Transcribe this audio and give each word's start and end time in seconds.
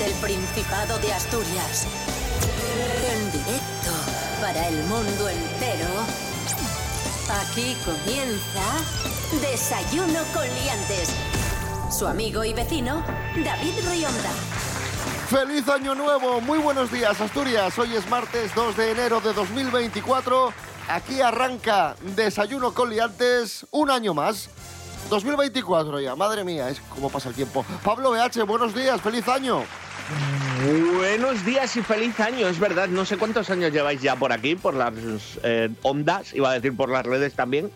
desde 0.00 0.12
el 0.12 0.20
Principado 0.20 0.98
de 0.98 1.12
Asturias. 1.12 1.86
En 3.12 3.32
directo 3.32 3.90
para 4.40 4.68
el 4.68 4.82
mundo 4.84 5.28
entero. 5.28 5.88
Aquí 7.42 7.76
comienza 7.84 9.40
Desayuno 9.40 10.20
con 10.32 10.44
Liantes. 10.44 11.10
Su 11.90 12.06
amigo 12.06 12.44
y 12.44 12.52
vecino, 12.52 13.04
David 13.44 13.74
Rionda. 13.90 14.30
¡Feliz 15.28 15.68
Año 15.68 15.94
Nuevo! 15.94 16.40
Muy 16.40 16.58
buenos 16.58 16.90
días, 16.90 17.20
Asturias. 17.20 17.78
Hoy 17.78 17.94
es 17.94 18.08
martes 18.08 18.54
2 18.54 18.76
de 18.76 18.90
enero 18.92 19.20
de 19.20 19.32
2024. 19.32 20.52
Aquí 20.88 21.20
arranca 21.20 21.94
Desayuno 22.16 22.74
con 22.74 22.90
Liantes, 22.90 23.66
un 23.70 23.90
año 23.90 24.14
más. 24.14 24.48
2024 25.08 26.00
ya, 26.00 26.14
madre 26.14 26.44
mía, 26.44 26.68
es 26.68 26.80
como 26.94 27.10
pasa 27.10 27.28
el 27.28 27.34
tiempo. 27.34 27.64
Pablo 27.84 28.12
BH, 28.12 28.44
buenos 28.46 28.74
días, 28.74 29.00
feliz 29.00 29.26
año. 29.28 29.64
Buenos 30.96 31.44
días 31.44 31.76
y 31.76 31.82
feliz 31.82 32.18
año, 32.20 32.46
es 32.48 32.58
verdad. 32.58 32.88
No 32.88 33.04
sé 33.04 33.16
cuántos 33.16 33.48
años 33.50 33.72
lleváis 33.72 34.02
ya 34.02 34.16
por 34.16 34.32
aquí, 34.32 34.56
por 34.56 34.74
las 34.74 34.92
eh, 35.42 35.70
ondas, 35.82 36.34
iba 36.34 36.50
a 36.50 36.54
decir 36.54 36.76
por 36.76 36.90
las 36.90 37.06
redes 37.06 37.34
también. 37.34 37.70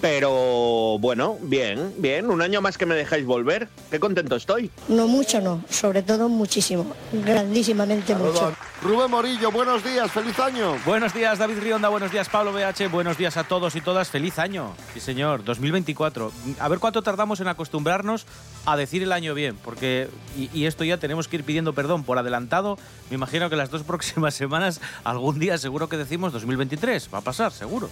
Pero 0.00 0.98
bueno, 0.98 1.36
bien, 1.42 1.92
bien. 1.98 2.30
Un 2.30 2.40
año 2.40 2.62
más 2.62 2.78
que 2.78 2.86
me 2.86 2.94
dejáis 2.94 3.26
volver. 3.26 3.68
Qué 3.90 4.00
contento 4.00 4.34
estoy. 4.36 4.70
No 4.88 5.06
mucho, 5.06 5.40
no. 5.42 5.62
Sobre 5.68 6.02
todo 6.02 6.28
muchísimo. 6.30 6.86
Grandísimamente 7.12 8.14
mucho. 8.14 8.54
Rubén 8.82 9.10
Morillo, 9.10 9.50
buenos 9.52 9.84
días, 9.84 10.10
feliz 10.10 10.38
año. 10.38 10.78
Buenos 10.86 11.12
días, 11.12 11.38
David 11.38 11.58
Rionda. 11.58 11.90
Buenos 11.90 12.10
días, 12.10 12.30
Pablo 12.30 12.50
BH. 12.54 12.88
Buenos 12.90 13.18
días 13.18 13.36
a 13.36 13.44
todos 13.44 13.76
y 13.76 13.82
todas. 13.82 14.08
Feliz 14.08 14.38
año. 14.38 14.72
Sí, 14.94 15.00
señor. 15.00 15.44
2024. 15.44 16.32
A 16.58 16.68
ver 16.68 16.78
cuánto 16.78 17.02
tardamos 17.02 17.40
en 17.40 17.48
acostumbrarnos 17.48 18.24
a 18.64 18.78
decir 18.78 19.02
el 19.02 19.12
año 19.12 19.34
bien. 19.34 19.58
Porque, 19.62 20.08
y, 20.34 20.48
y 20.58 20.64
esto 20.64 20.82
ya 20.84 20.96
tenemos 20.96 21.28
que 21.28 21.36
ir 21.36 21.44
pidiendo 21.44 21.74
perdón 21.74 22.04
por 22.04 22.16
adelantado. 22.16 22.78
Me 23.10 23.16
imagino 23.16 23.50
que 23.50 23.56
las 23.56 23.68
dos 23.68 23.82
próximas 23.90 24.32
semanas, 24.32 24.80
algún 25.04 25.38
día 25.38 25.58
seguro 25.58 25.90
que 25.90 25.98
decimos 25.98 26.32
2023. 26.32 27.10
Va 27.12 27.18
a 27.18 27.22
pasar, 27.22 27.52
seguro. 27.52 27.90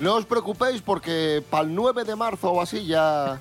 No 0.00 0.14
os 0.14 0.24
preocupéis 0.26 0.80
porque 0.82 1.42
para 1.50 1.64
el 1.64 1.74
9 1.74 2.04
de 2.04 2.14
marzo 2.16 2.52
o 2.52 2.60
así 2.62 2.86
ya, 2.86 3.40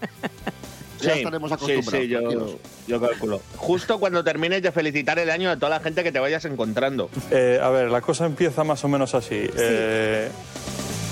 ya 1.00 1.14
Sí, 1.14 1.20
estaremos 1.20 1.50
sí, 1.50 1.54
acostumbrados. 1.54 1.92
sí, 2.02 2.08
yo, 2.08 2.20
tranquilos. 2.20 2.52
yo 2.88 3.02
calculo. 3.02 3.42
Justo 3.58 4.00
cuando 4.00 4.24
termines 4.24 4.62
de 4.64 4.72
felicitar 4.72 5.20
el 5.20 5.30
año 5.30 5.52
a 5.52 5.56
toda 5.58 5.70
la 5.70 5.80
gente 5.80 6.04
que 6.04 6.12
te 6.12 6.20
vayas 6.20 6.46
encontrando. 6.46 7.10
Eh, 7.30 7.60
a 7.62 7.70
ver, 7.70 7.92
la 7.92 8.02
cosa 8.02 8.26
empieza 8.26 8.64
más 8.64 8.84
o 8.84 8.88
menos 8.88 9.14
así. 9.14 9.48
Eh, 9.56 10.30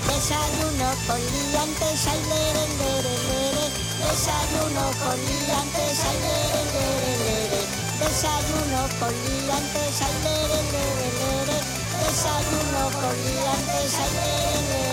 Desayuno 0.06 0.90
con 1.06 1.18
liantes, 1.18 2.06
ay, 2.10 2.20
lere, 2.30 2.64
lere, 2.78 3.14
lere. 3.26 3.66
Desayuno 4.02 4.84
con 5.02 5.16
liantes, 5.18 5.98
ay, 6.06 6.18
lere, 6.26 6.62
lere, 6.74 7.12
lere. 7.22 7.62
Desayuno 8.02 8.80
con 8.98 9.12
liantes, 9.14 9.94
ay, 10.02 10.16
lere, 10.26 10.60
lere, 10.74 11.08
lere. 11.20 11.58
Desayuno 12.02 12.82
con 12.98 13.14
liantes, 13.26 13.94
ay, 14.02 14.10
lere, 14.18 14.60
lere. 14.70 14.85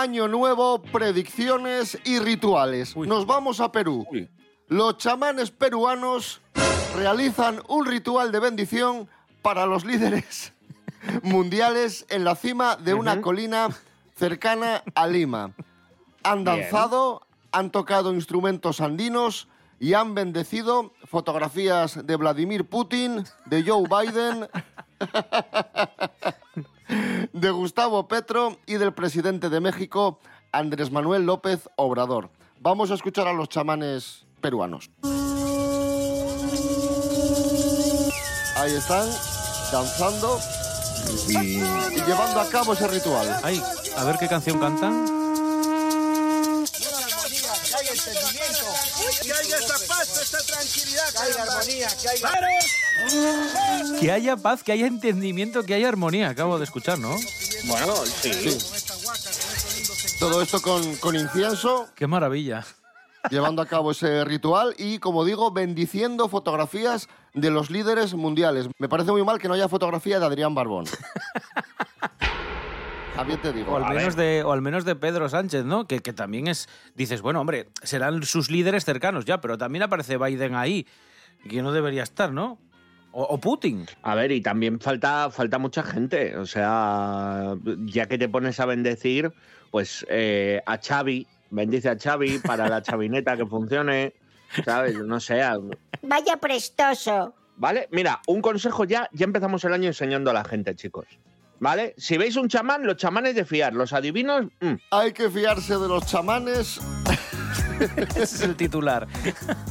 Año 0.00 0.28
nuevo, 0.28 0.80
predicciones 0.80 1.98
y 2.04 2.20
rituales. 2.20 2.96
Uy. 2.96 3.06
Nos 3.06 3.26
vamos 3.26 3.60
a 3.60 3.70
Perú. 3.70 4.06
Uy. 4.10 4.30
Los 4.66 4.96
chamanes 4.96 5.50
peruanos 5.50 6.40
realizan 6.96 7.60
un 7.68 7.84
ritual 7.84 8.32
de 8.32 8.40
bendición 8.40 9.10
para 9.42 9.66
los 9.66 9.84
líderes 9.84 10.54
mundiales 11.22 12.06
en 12.08 12.24
la 12.24 12.34
cima 12.34 12.76
de 12.76 12.94
una 12.94 13.20
colina 13.20 13.68
cercana 14.16 14.82
a 14.94 15.06
Lima. 15.06 15.52
Han 16.22 16.44
Bien. 16.44 16.62
danzado, 16.62 17.26
han 17.52 17.70
tocado 17.70 18.14
instrumentos 18.14 18.80
andinos 18.80 19.48
y 19.78 19.92
han 19.92 20.14
bendecido 20.14 20.94
fotografías 21.04 22.06
de 22.06 22.16
Vladimir 22.16 22.66
Putin, 22.66 23.24
de 23.44 23.64
Joe 23.64 23.84
Biden, 23.86 24.48
de 27.32 27.50
Gustavo 27.50 28.08
Petro 28.08 28.58
y 28.66 28.74
del 28.74 28.92
presidente 28.92 29.48
de 29.48 29.60
México, 29.60 30.18
Andrés 30.52 30.90
Manuel 30.90 31.26
López 31.26 31.68
Obrador. 31.76 32.30
Vamos 32.60 32.90
a 32.90 32.94
escuchar 32.94 33.26
a 33.28 33.32
los 33.32 33.48
chamanes 33.48 34.26
peruanos. 34.40 34.90
Ahí 38.56 38.74
están, 38.74 39.08
danzando 39.72 40.38
y 41.28 41.34
llevando 42.04 42.40
a 42.40 42.48
cabo 42.50 42.74
ese 42.74 42.86
ritual. 42.88 43.26
Ay, 43.42 43.62
a 43.96 44.04
ver 44.04 44.16
qué 44.18 44.28
canción 44.28 44.58
cantan. 44.58 45.19
Que 54.00 54.10
haya 54.12 54.36
paz, 54.36 54.62
que 54.62 54.72
haya 54.72 54.86
entendimiento, 54.86 55.62
que 55.62 55.74
haya 55.74 55.88
armonía. 55.88 56.28
Acabo 56.30 56.58
de 56.58 56.64
escuchar, 56.64 56.98
¿no? 56.98 57.16
Bueno, 57.64 57.94
sí. 58.06 58.58
Todo 60.18 60.42
esto 60.42 60.60
con, 60.60 60.96
con 60.96 61.16
incienso, 61.16 61.88
Qué 61.94 62.06
maravilla. 62.06 62.64
llevando 63.30 63.62
a 63.62 63.66
cabo 63.66 63.90
ese 63.92 64.24
ritual 64.24 64.74
y, 64.78 64.98
como 64.98 65.24
digo, 65.24 65.50
bendiciendo 65.50 66.28
fotografías 66.28 67.08
de 67.34 67.50
los 67.50 67.70
líderes 67.70 68.14
mundiales. 68.14 68.68
Me 68.78 68.88
parece 68.88 69.12
muy 69.12 69.24
mal 69.24 69.38
que 69.38 69.48
no 69.48 69.54
haya 69.54 69.68
fotografía 69.68 70.18
de 70.18 70.26
Adrián 70.26 70.54
Barbón. 70.54 70.84
También 73.20 73.42
te 73.42 73.52
digo. 73.52 73.72
O 73.72 73.76
al, 73.76 73.94
menos 73.94 74.16
de, 74.16 74.42
o 74.42 74.50
al 74.50 74.62
menos 74.62 74.86
de 74.86 74.96
Pedro 74.96 75.28
Sánchez, 75.28 75.66
¿no? 75.66 75.86
Que, 75.86 76.00
que 76.00 76.14
también 76.14 76.46
es. 76.46 76.70
Dices, 76.94 77.20
bueno, 77.20 77.42
hombre, 77.42 77.68
serán 77.82 78.22
sus 78.22 78.50
líderes 78.50 78.86
cercanos 78.86 79.26
ya, 79.26 79.42
pero 79.42 79.58
también 79.58 79.82
aparece 79.82 80.16
Biden 80.16 80.54
ahí, 80.54 80.86
que 81.46 81.60
no 81.60 81.70
debería 81.70 82.02
estar, 82.02 82.32
¿no? 82.32 82.58
O, 83.12 83.24
o 83.24 83.38
Putin. 83.38 83.84
A 84.02 84.14
ver, 84.14 84.32
y 84.32 84.40
también 84.40 84.80
falta, 84.80 85.28
falta 85.30 85.58
mucha 85.58 85.82
gente. 85.82 86.38
O 86.38 86.46
sea, 86.46 87.56
ya 87.84 88.06
que 88.06 88.16
te 88.16 88.26
pones 88.30 88.58
a 88.58 88.64
bendecir, 88.64 89.34
pues 89.70 90.06
eh, 90.08 90.62
a 90.64 90.78
Xavi, 90.78 91.26
bendice 91.50 91.90
a 91.90 91.98
Xavi 91.98 92.38
para 92.38 92.70
la 92.70 92.80
chavineta 92.82 93.36
que 93.36 93.44
funcione. 93.44 94.14
¿Sabes? 94.64 94.94
No 94.98 95.20
sé. 95.20 95.42
Vaya 96.00 96.38
prestoso. 96.38 97.34
¿Vale? 97.58 97.86
Mira, 97.92 98.22
un 98.28 98.40
consejo 98.40 98.84
ya, 98.84 99.10
ya 99.12 99.26
empezamos 99.26 99.62
el 99.66 99.74
año 99.74 99.88
enseñando 99.88 100.30
a 100.30 100.32
la 100.32 100.44
gente, 100.44 100.74
chicos. 100.74 101.04
¿Vale? 101.60 101.94
Si 101.98 102.16
veis 102.16 102.36
un 102.36 102.48
chamán, 102.48 102.86
los 102.86 102.96
chamanes 102.96 103.34
de 103.34 103.44
fiar, 103.44 103.74
los 103.74 103.92
adivinos, 103.92 104.46
mm, 104.60 104.74
Hay 104.90 105.12
que 105.12 105.28
fiarse 105.30 105.76
de 105.76 105.86
los 105.88 106.06
chamanes, 106.06 106.80
Ese 108.16 108.22
es 108.22 108.40
el 108.40 108.56
titular. 108.56 109.06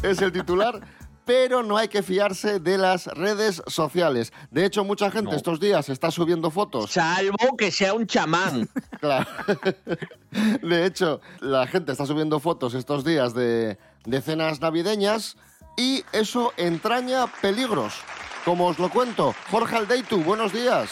es 0.03 0.21
el 0.21 0.31
titular, 0.31 0.79
pero 1.25 1.63
no 1.63 1.77
hay 1.77 1.87
que 1.87 2.03
fiarse 2.03 2.59
de 2.59 2.77
las 2.77 3.07
redes 3.07 3.61
sociales. 3.67 4.31
De 4.51 4.65
hecho, 4.65 4.83
mucha 4.83 5.09
gente 5.11 5.31
No. 5.31 5.37
estos 5.37 5.59
días 5.59 5.89
está 5.89 6.11
subiendo 6.11 6.51
fotos. 6.51 6.91
salvo 6.91 7.57
que 7.57 7.71
sea 7.71 7.93
un 7.93 8.05
chamán. 8.07 8.69
Claro. 8.99 9.27
De 10.61 10.85
hecho, 10.85 11.21
la 11.39 11.65
gente 11.67 11.91
está 11.93 12.05
subiendo 12.05 12.39
fotos 12.39 12.73
estos 12.73 13.03
días 13.05 13.33
de, 13.33 13.77
de 14.05 14.21
cenas 14.21 14.59
navideñas 14.61 15.37
y 15.77 16.03
eso 16.11 16.51
entraña 16.57 17.25
peligros. 17.41 17.93
Como 18.45 18.67
os 18.67 18.77
lo 18.77 18.89
cuento, 18.89 19.33
Jorge 19.49 19.75
Aldeitu, 19.77 20.17
buenos 20.23 20.51
días. 20.53 20.89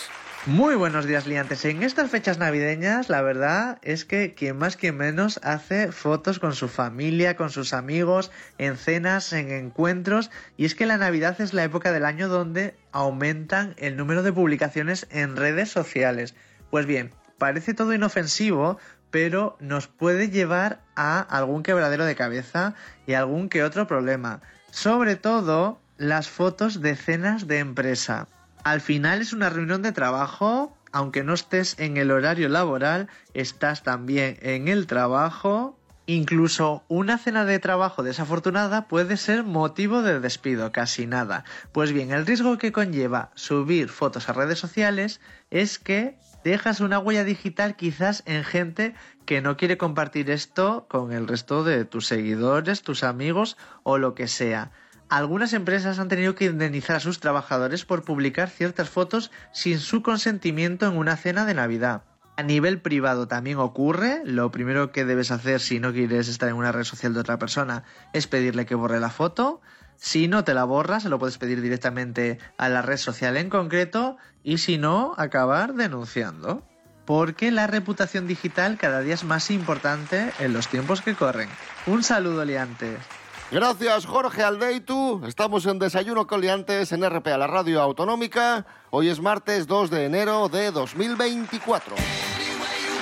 Muy 0.47 0.75
buenos 0.75 1.05
días, 1.05 1.27
liantes. 1.27 1.65
En 1.65 1.83
estas 1.83 2.09
fechas 2.09 2.37
navideñas, 2.37 3.09
la 3.09 3.21
verdad 3.21 3.79
es 3.81 4.05
que 4.05 4.33
quien 4.33 4.57
más 4.57 4.77
quien 4.77 4.95
menos 4.95 5.41
hace 5.43 5.91
fotos 5.91 6.39
con 6.39 6.55
su 6.55 6.69
familia, 6.69 7.35
con 7.35 7.49
sus 7.49 7.73
amigos, 7.73 8.31
en 8.57 8.77
cenas, 8.77 9.33
en 9.33 9.51
encuentros. 9.51 10.31
Y 10.55 10.63
es 10.63 10.73
que 10.73 10.85
la 10.85 10.95
Navidad 10.95 11.41
es 11.41 11.53
la 11.53 11.65
época 11.65 11.91
del 11.91 12.05
año 12.05 12.29
donde 12.29 12.75
aumentan 12.93 13.75
el 13.77 13.97
número 13.97 14.23
de 14.23 14.31
publicaciones 14.31 15.05
en 15.11 15.35
redes 15.35 15.69
sociales. 15.69 16.33
Pues 16.71 16.85
bien, 16.85 17.11
parece 17.37 17.73
todo 17.73 17.93
inofensivo, 17.93 18.77
pero 19.11 19.57
nos 19.59 19.89
puede 19.89 20.29
llevar 20.29 20.79
a 20.95 21.19
algún 21.19 21.61
quebradero 21.61 22.05
de 22.05 22.15
cabeza 22.15 22.73
y 23.05 23.15
algún 23.15 23.49
que 23.49 23.65
otro 23.65 23.85
problema. 23.85 24.39
Sobre 24.71 25.17
todo 25.17 25.81
las 25.97 26.29
fotos 26.29 26.79
de 26.79 26.95
cenas 26.95 27.47
de 27.47 27.59
empresa. 27.59 28.29
Al 28.67 28.81
final 28.81 29.21
es 29.21 29.31
una 29.31 29.49
reunión 29.49 29.81
de 29.81 29.93
trabajo, 29.93 30.75
aunque 30.91 31.23
no 31.23 31.33
estés 31.33 31.79
en 31.79 31.95
el 31.95 32.11
horario 32.11 32.49
laboral, 32.49 33.07
estás 33.33 33.81
también 33.81 34.37
en 34.41 34.67
el 34.67 34.87
trabajo. 34.87 35.79
Incluso 36.05 36.83
una 36.89 37.17
cena 37.17 37.45
de 37.45 37.59
trabajo 37.59 38.03
desafortunada 38.03 38.89
puede 38.89 39.15
ser 39.15 39.45
motivo 39.45 40.01
de 40.01 40.19
despido, 40.19 40.73
casi 40.73 41.07
nada. 41.07 41.45
Pues 41.71 41.93
bien, 41.93 42.11
el 42.11 42.25
riesgo 42.25 42.57
que 42.57 42.73
conlleva 42.73 43.31
subir 43.35 43.87
fotos 43.87 44.27
a 44.27 44.33
redes 44.33 44.59
sociales 44.59 45.21
es 45.49 45.79
que 45.79 46.17
dejas 46.43 46.81
una 46.81 46.99
huella 46.99 47.23
digital 47.23 47.77
quizás 47.77 48.21
en 48.25 48.43
gente 48.43 48.95
que 49.25 49.39
no 49.39 49.55
quiere 49.55 49.77
compartir 49.77 50.29
esto 50.29 50.87
con 50.89 51.13
el 51.13 51.29
resto 51.29 51.63
de 51.63 51.85
tus 51.85 52.05
seguidores, 52.05 52.81
tus 52.81 53.05
amigos 53.05 53.55
o 53.83 53.97
lo 53.97 54.13
que 54.13 54.27
sea. 54.27 54.73
Algunas 55.09 55.53
empresas 55.53 55.99
han 55.99 56.09
tenido 56.09 56.35
que 56.35 56.45
indemnizar 56.45 56.97
a 56.97 57.01
sus 57.01 57.19
trabajadores 57.19 57.85
por 57.85 58.03
publicar 58.03 58.49
ciertas 58.49 58.89
fotos 58.89 59.31
sin 59.53 59.79
su 59.79 60.01
consentimiento 60.01 60.85
en 60.85 60.97
una 60.97 61.15
cena 61.15 61.45
de 61.45 61.53
Navidad. 61.53 62.03
A 62.35 62.43
nivel 62.43 62.81
privado 62.81 63.27
también 63.27 63.57
ocurre. 63.57 64.21
Lo 64.23 64.51
primero 64.51 64.91
que 64.91 65.05
debes 65.05 65.31
hacer 65.31 65.59
si 65.59 65.79
no 65.79 65.91
quieres 65.91 66.27
estar 66.27 66.49
en 66.49 66.55
una 66.55 66.71
red 66.71 66.83
social 66.83 67.13
de 67.13 67.21
otra 67.21 67.39
persona 67.39 67.83
es 68.13 68.27
pedirle 68.27 68.65
que 68.65 68.75
borre 68.75 68.99
la 68.99 69.09
foto. 69.09 69.61
Si 69.95 70.27
no 70.27 70.43
te 70.43 70.53
la 70.53 70.63
borras, 70.63 71.03
se 71.03 71.09
lo 71.09 71.17
puedes 71.17 71.39
pedir 71.39 71.61
directamente 71.61 72.37
a 72.57 72.69
la 72.69 72.83
red 72.83 72.97
social 72.97 73.37
en 73.37 73.49
concreto 73.49 74.17
y 74.43 74.59
si 74.59 74.77
no, 74.77 75.15
acabar 75.17 75.73
denunciando. 75.73 76.63
Porque 77.05 77.49
la 77.49 77.65
reputación 77.65 78.27
digital 78.27 78.77
cada 78.77 78.99
día 78.99 79.15
es 79.15 79.23
más 79.23 79.49
importante 79.49 80.31
en 80.39 80.53
los 80.53 80.67
tiempos 80.67 81.01
que 81.01 81.15
corren. 81.15 81.49
Un 81.87 82.03
saludo, 82.03 82.45
liantes. 82.45 82.99
Gracias, 83.49 84.05
Jorge 84.05 84.43
Aldeitu. 84.43 85.21
Estamos 85.25 85.65
en 85.67 85.79
Desayuno 85.79 86.27
Coliantes 86.27 86.91
en 86.91 87.09
RPA, 87.09 87.37
la 87.37 87.47
radio 87.47 87.81
autonómica. 87.81 88.65
Hoy 88.89 89.07
es 89.07 89.21
martes 89.21 89.67
2 89.67 89.89
de 89.89 90.03
enero 90.03 90.49
de 90.49 90.69
2024. 90.71 91.95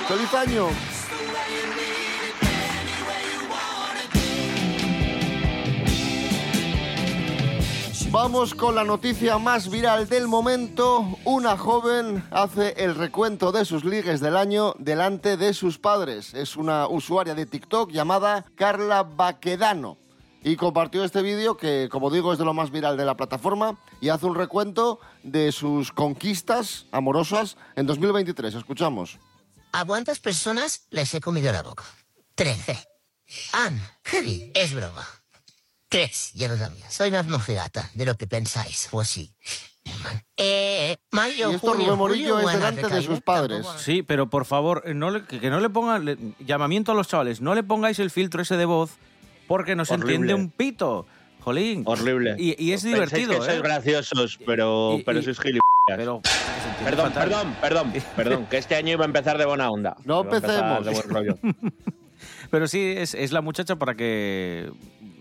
¡Feliz 0.06 0.34
año! 0.34 0.68
Vamos 8.12 8.54
con 8.54 8.76
la 8.76 8.84
noticia 8.84 9.38
más 9.38 9.68
viral 9.68 10.08
del 10.08 10.28
momento. 10.28 11.18
Una 11.24 11.56
joven 11.56 12.22
hace 12.30 12.72
el 12.76 12.94
recuento 12.94 13.50
de 13.50 13.64
sus 13.64 13.84
ligues 13.84 14.20
del 14.20 14.36
año 14.36 14.74
delante 14.78 15.36
de 15.36 15.52
sus 15.52 15.80
padres. 15.80 16.34
Es 16.34 16.56
una 16.56 16.86
usuaria 16.86 17.34
de 17.34 17.46
TikTok 17.46 17.90
llamada 17.90 18.44
Carla 18.54 19.02
Baquedano 19.02 20.05
y 20.46 20.54
compartió 20.54 21.02
este 21.02 21.22
vídeo 21.22 21.56
que, 21.56 21.88
como 21.90 22.08
digo, 22.08 22.32
es 22.32 22.38
de 22.38 22.44
lo 22.44 22.54
más 22.54 22.70
viral 22.70 22.96
de 22.96 23.04
la 23.04 23.16
plataforma 23.16 23.80
y 24.00 24.10
hace 24.10 24.26
un 24.26 24.36
recuento 24.36 25.00
de 25.24 25.50
sus 25.50 25.90
conquistas 25.90 26.86
amorosas 26.92 27.56
en 27.74 27.86
2023. 27.86 28.54
Escuchamos. 28.54 29.18
¿A 29.72 29.84
cuántas 29.84 30.20
personas 30.20 30.86
les 30.90 31.12
he 31.14 31.20
comido 31.20 31.50
la 31.52 31.62
boca? 31.64 31.82
Trece. 32.36 32.78
Ann, 33.54 33.80
Heavy, 34.04 34.52
es 34.54 34.72
broma. 34.72 35.04
Tres, 35.88 36.30
ya 36.34 36.46
lo 36.46 36.56
sabía. 36.56 36.88
Soy 36.90 37.10
más 37.10 37.26
mocegata 37.26 37.90
de 37.94 38.06
lo 38.06 38.16
que 38.16 38.28
pensáis, 38.28 38.88
o 38.92 39.00
así. 39.00 39.34
Eh, 40.36 40.96
mayo, 41.10 41.50
Y 41.50 41.54
esto 41.56 41.68
junio, 41.72 41.86
Rubén 41.86 41.98
Morillo 41.98 42.34
julio, 42.36 42.50
es 42.50 42.54
delante 42.56 42.88
de 42.88 43.02
sus 43.02 43.20
padres. 43.20 43.66
Sí, 43.78 44.02
pero 44.04 44.30
por 44.30 44.44
favor, 44.44 44.82
eh, 44.86 44.94
no 44.94 45.10
le- 45.10 45.24
que, 45.24 45.50
no 45.50 45.58
le 45.58 45.70
pongan 45.70 46.36
llamamiento 46.38 46.92
a 46.92 46.94
los 46.94 47.08
chavales, 47.08 47.40
no 47.40 47.54
le 47.56 47.64
pongáis 47.64 47.98
el 47.98 48.10
filtro 48.12 48.42
ese 48.42 48.56
de 48.56 48.64
voz 48.64 48.92
porque 49.46 49.74
no 49.76 49.84
se 49.84 49.94
Horrible. 49.94 50.14
entiende 50.14 50.34
un 50.34 50.50
pito. 50.50 51.06
Jolín. 51.40 51.82
Horrible. 51.86 52.34
Y, 52.38 52.60
y 52.62 52.72
es 52.72 52.82
Pensáis 52.82 52.94
divertido, 52.94 53.30
que 53.40 53.46
sois 53.46 53.58
¿eh? 53.58 53.62
graciosos, 53.62 54.38
pero, 54.44 54.96
Y- 54.98 55.02
pero 55.04 55.20
y- 55.20 55.22
sois 55.22 55.38
gilipollas. 55.38 55.62
Pero 55.86 56.20
Perdón, 56.84 57.12
fatal. 57.12 57.28
perdón, 57.28 57.54
perdón, 57.60 57.92
perdón, 58.16 58.46
que 58.50 58.56
este 58.58 58.74
año 58.74 58.92
iba 58.94 59.04
a 59.04 59.06
empezar 59.06 59.38
de 59.38 59.44
buena 59.46 59.70
onda. 59.70 59.96
No 60.04 60.22
empecemos. 60.22 60.84
De 60.84 60.90
buen 60.92 61.08
rollo. 61.08 61.38
Pero 62.50 62.66
sí, 62.68 62.94
es, 62.96 63.14
es 63.14 63.32
la 63.32 63.40
muchacha 63.40 63.76
para 63.76 63.94
que 63.94 64.70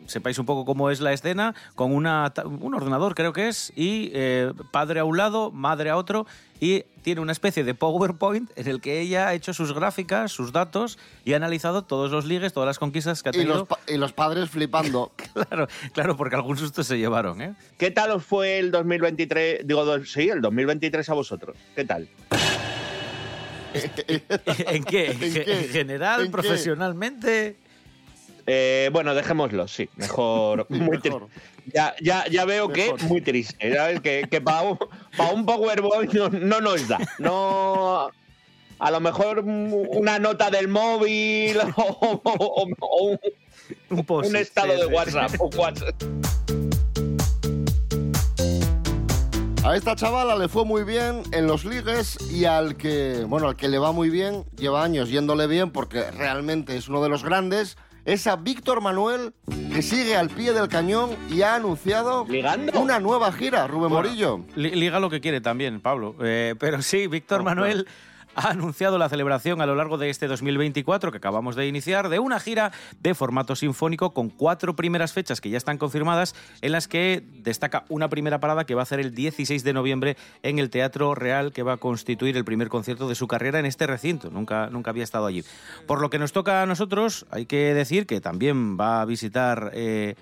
sepáis 0.07 0.37
un 0.39 0.45
poco 0.45 0.65
cómo 0.65 0.89
es 0.91 1.01
la 1.01 1.13
escena, 1.13 1.55
con 1.75 1.93
una, 1.93 2.31
un 2.45 2.73
ordenador 2.73 3.15
creo 3.15 3.33
que 3.33 3.47
es, 3.47 3.71
y 3.75 4.11
eh, 4.13 4.51
padre 4.71 4.99
a 4.99 5.03
un 5.05 5.17
lado, 5.17 5.51
madre 5.51 5.89
a 5.89 5.97
otro, 5.97 6.25
y 6.59 6.83
tiene 7.01 7.21
una 7.21 7.31
especie 7.33 7.63
de 7.63 7.73
PowerPoint 7.73 8.49
en 8.55 8.67
el 8.67 8.79
que 8.81 9.01
ella 9.01 9.27
ha 9.27 9.33
hecho 9.33 9.53
sus 9.53 9.73
gráficas, 9.73 10.31
sus 10.31 10.51
datos, 10.51 10.97
y 11.25 11.33
ha 11.33 11.35
analizado 11.35 11.83
todos 11.83 12.11
los 12.11 12.25
ligues, 12.25 12.53
todas 12.53 12.67
las 12.67 12.79
conquistas 12.79 13.21
que 13.23 13.29
ha 13.29 13.31
Y 13.31 13.39
tenido. 13.39 13.55
los, 13.59 13.67
pa- 13.67 13.79
y 13.87 13.97
los 13.97 14.13
padres 14.13 14.49
flipando. 14.49 15.11
Claro, 15.33 15.67
claro, 15.93 16.15
porque 16.17 16.35
algún 16.35 16.57
susto 16.57 16.83
se 16.83 16.97
llevaron, 16.97 17.41
¿eh? 17.41 17.55
¿Qué 17.77 17.91
tal 17.91 18.11
os 18.11 18.23
fue 18.23 18.57
el 18.57 18.71
2023? 18.71 19.67
Digo, 19.67 19.83
dos- 19.85 20.11
sí, 20.11 20.29
el 20.29 20.41
2023 20.41 21.09
a 21.09 21.13
vosotros. 21.13 21.57
¿Qué 21.75 21.83
tal? 21.83 22.07
¿En 23.73 24.83
qué? 24.85 25.07
¿En 25.11 25.19
qué? 25.19 25.43
¿En 25.47 25.69
general? 25.69 26.21
¿En 26.21 26.31
qué? 26.31 27.55
Eh, 28.47 28.89
bueno, 28.93 29.15
dejémoslo, 29.15 29.67
sí, 29.67 29.89
mejor. 29.95 30.65
Muy 30.69 30.99
Mejor. 31.03 31.27
Ya, 31.73 31.95
ya, 31.99 32.25
ya 32.29 32.45
veo 32.45 32.67
Mejor. 32.69 32.97
que 32.99 33.03
muy 33.05 33.21
triste, 33.21 33.73
¿sabes? 33.75 33.99
Que, 34.01 34.27
que 34.29 34.39
para 34.39 34.61
un, 34.61 34.77
pa' 35.17 35.31
un 35.31 35.45
PowerPoint 35.47 36.13
no, 36.13 36.29
no 36.29 36.61
nos 36.61 36.87
da. 36.87 36.99
No. 37.17 38.11
A 38.77 38.91
lo 38.91 38.99
mejor 38.99 39.39
un- 39.39 39.87
una 39.89 40.19
nota 40.19 40.51
del 40.51 40.67
móvil 40.67 41.57
o, 41.75 41.81
o- 41.81 42.21
o- 42.23 42.67
o 42.79 43.03
un, 43.05 43.19
Un, 43.89 44.05
post, 44.05 44.29
un 44.29 44.35
estado 44.35 44.73
sí, 44.75 44.79
de. 44.81 44.85
WhatsApp. 44.85 45.31
o 45.39 45.47
WhatsApp. 45.57 45.95
A 49.63 49.75
esta 49.75 49.95
chavala 49.95 50.35
le 50.35 50.47
fue 50.47 50.63
muy 50.63 50.83
bien 50.83 51.23
en 51.31 51.47
los 51.47 51.65
ligues 51.65 52.17
y 52.31 52.45
al 52.45 52.77
que, 52.77 53.23
bueno, 53.27 53.47
al 53.47 53.55
que 53.55 53.67
le 53.67 53.79
va 53.79 53.91
muy 53.91 54.11
bien, 54.11 54.45
lleva 54.55 54.83
años 54.83 55.09
yéndole 55.09 55.47
bien 55.47 55.71
porque 55.71 56.11
realmente 56.11 56.77
es 56.77 56.87
uno 56.87 57.01
de 57.01 57.09
los 57.09 57.23
grandes, 57.23 57.75
es 58.05 58.27
a 58.27 58.35
Víctor 58.35 58.81
Manuel 58.81 59.33
que 59.73 59.81
sigue 59.81 60.15
al 60.15 60.29
pie 60.29 60.53
del 60.53 60.67
cañón 60.69 61.11
y 61.29 61.41
ha 61.41 61.55
anunciado 61.55 62.25
¿Ligando? 62.29 62.79
una 62.79 62.99
nueva 62.99 63.31
gira, 63.31 63.67
Rubén 63.67 63.89
Bueno, 63.89 64.07
Morillo. 64.07 64.45
li- 64.55 64.71
Liga 64.75 64.99
lo 64.99 65.09
que 65.09 65.19
quiere 65.21 65.41
también, 65.41 65.81
Pablo. 65.81 66.15
Eh, 66.21 66.55
pero 66.59 66.81
sí, 66.81 67.07
Víctor 67.07 67.43
Manuel 67.43 67.87
ha 68.35 68.49
anunciado 68.49 68.97
la 68.97 69.09
celebración 69.09 69.61
a 69.61 69.65
lo 69.65 69.75
largo 69.75 69.97
de 69.97 70.09
este 70.09 70.27
2024 70.27 71.11
que 71.11 71.17
acabamos 71.17 71.55
de 71.55 71.67
iniciar 71.67 72.09
de 72.09 72.19
una 72.19 72.39
gira 72.39 72.71
de 72.99 73.15
formato 73.15 73.55
sinfónico 73.55 74.13
con 74.13 74.29
cuatro 74.29 74.75
primeras 74.75 75.13
fechas 75.13 75.41
que 75.41 75.49
ya 75.49 75.57
están 75.57 75.77
confirmadas 75.77 76.35
en 76.61 76.71
las 76.71 76.87
que 76.87 77.23
destaca 77.39 77.85
una 77.89 78.09
primera 78.09 78.39
parada 78.39 78.65
que 78.65 78.75
va 78.75 78.81
a 78.81 78.83
hacer 78.83 78.99
el 78.99 79.15
16 79.15 79.63
de 79.63 79.73
noviembre 79.73 80.17
en 80.43 80.59
el 80.59 80.69
Teatro 80.69 81.15
Real 81.15 81.51
que 81.51 81.63
va 81.63 81.73
a 81.73 81.77
constituir 81.77 82.37
el 82.37 82.45
primer 82.45 82.69
concierto 82.69 83.07
de 83.07 83.15
su 83.15 83.27
carrera 83.27 83.59
en 83.59 83.65
este 83.65 83.87
recinto. 83.87 84.29
Nunca, 84.29 84.69
nunca 84.69 84.91
había 84.91 85.03
estado 85.03 85.25
allí. 85.25 85.43
Por 85.87 86.01
lo 86.01 86.09
que 86.09 86.19
nos 86.19 86.33
toca 86.33 86.61
a 86.61 86.65
nosotros, 86.65 87.25
hay 87.31 87.45
que 87.45 87.73
decir 87.73 88.05
que 88.05 88.21
también 88.21 88.77
va 88.79 89.01
a 89.01 89.05
visitar... 89.05 89.71
eh, 89.73 90.15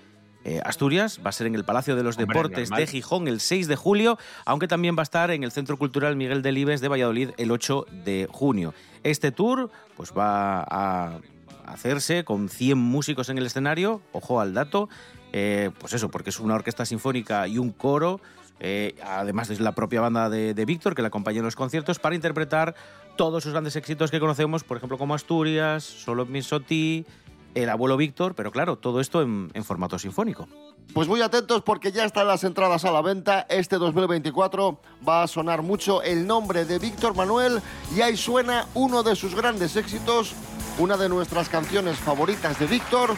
eh, 0.44 0.60
Asturias, 0.64 1.20
va 1.24 1.30
a 1.30 1.32
ser 1.32 1.46
en 1.46 1.54
el 1.54 1.64
Palacio 1.64 1.96
de 1.96 2.02
los 2.02 2.16
Hombre, 2.16 2.26
Deportes 2.26 2.70
normal. 2.70 2.86
de 2.86 2.92
Gijón 2.92 3.28
el 3.28 3.40
6 3.40 3.66
de 3.66 3.76
julio, 3.76 4.18
aunque 4.44 4.68
también 4.68 4.96
va 4.96 5.00
a 5.00 5.04
estar 5.04 5.30
en 5.30 5.42
el 5.42 5.52
Centro 5.52 5.78
Cultural 5.78 6.16
Miguel 6.16 6.42
Delibes 6.42 6.80
de 6.80 6.88
Valladolid 6.88 7.30
el 7.38 7.50
8 7.50 7.86
de 8.04 8.28
junio. 8.30 8.74
Este 9.02 9.32
tour 9.32 9.70
pues 9.96 10.12
va 10.12 10.62
a 10.68 11.18
hacerse 11.66 12.24
con 12.24 12.48
100 12.48 12.76
músicos 12.76 13.28
en 13.30 13.38
el 13.38 13.46
escenario, 13.46 14.02
ojo 14.12 14.40
al 14.40 14.52
dato, 14.52 14.88
eh, 15.32 15.70
pues 15.78 15.94
eso, 15.94 16.10
porque 16.10 16.30
es 16.30 16.38
una 16.38 16.54
orquesta 16.54 16.84
sinfónica 16.84 17.48
y 17.48 17.58
un 17.58 17.72
coro, 17.72 18.20
eh, 18.60 18.94
además 19.02 19.48
de 19.48 19.58
la 19.60 19.72
propia 19.72 20.00
banda 20.00 20.28
de, 20.28 20.54
de 20.54 20.64
Víctor 20.64 20.94
que 20.94 21.02
le 21.02 21.08
acompaña 21.08 21.38
en 21.38 21.44
los 21.44 21.56
conciertos, 21.56 21.98
para 21.98 22.14
interpretar 22.14 22.74
todos 23.16 23.42
sus 23.42 23.52
grandes 23.52 23.76
éxitos 23.76 24.10
que 24.10 24.20
conocemos, 24.20 24.64
por 24.64 24.76
ejemplo 24.76 24.98
como 24.98 25.14
Asturias, 25.14 25.84
Solo 25.84 26.26
Misoti, 26.26 27.06
El 27.54 27.70
abuelo 27.70 27.96
Víctor, 27.96 28.34
pero 28.34 28.50
claro, 28.50 28.76
todo 28.76 29.00
esto 29.00 29.22
en- 29.22 29.50
en 29.54 29.64
formato 29.64 29.98
sinfónico. 29.98 30.48
Pues 30.92 31.06
muy 31.08 31.22
atentos 31.22 31.62
porque 31.62 31.92
ya 31.92 32.04
están 32.04 32.26
las 32.26 32.44
entradas 32.44 32.84
a 32.84 32.90
la 32.90 33.00
venta. 33.00 33.46
Este 33.48 33.76
2024 33.76 34.80
va 35.08 35.22
a 35.22 35.26
sonar 35.28 35.62
mucho 35.62 36.02
el 36.02 36.26
nombre 36.26 36.64
de 36.64 36.78
Víctor 36.78 37.14
Manuel 37.14 37.62
y 37.96 38.00
ahí 38.00 38.16
suena 38.16 38.66
uno 38.74 39.02
de 39.02 39.14
sus 39.16 39.34
grandes 39.34 39.76
éxitos, 39.76 40.34
una 40.78 40.96
de 40.96 41.08
nuestras 41.08 41.48
canciones 41.48 41.96
favoritas 41.98 42.58
de 42.58 42.66
Víctor, 42.66 43.14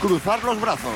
Cruzar 0.00 0.42
los 0.44 0.58
brazos. 0.58 0.94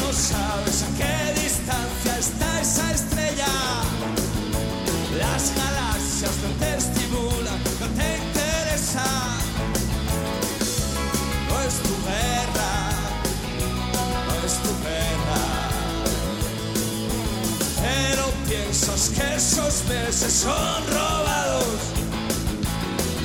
no 0.00 0.12
sabes 0.12 0.82
a 0.82 0.96
qué 0.98 1.40
distancia 1.40 2.18
está 2.18 2.60
esa 2.60 2.92
estrella. 2.92 3.46
Las 5.18 5.54
galaxias 5.56 6.32
no 6.42 6.48
te 6.66 6.77
piensas 18.88 19.10
que 19.10 19.34
esos 19.34 19.84
meses 19.88 20.32
son 20.32 20.86
robados. 20.86 21.64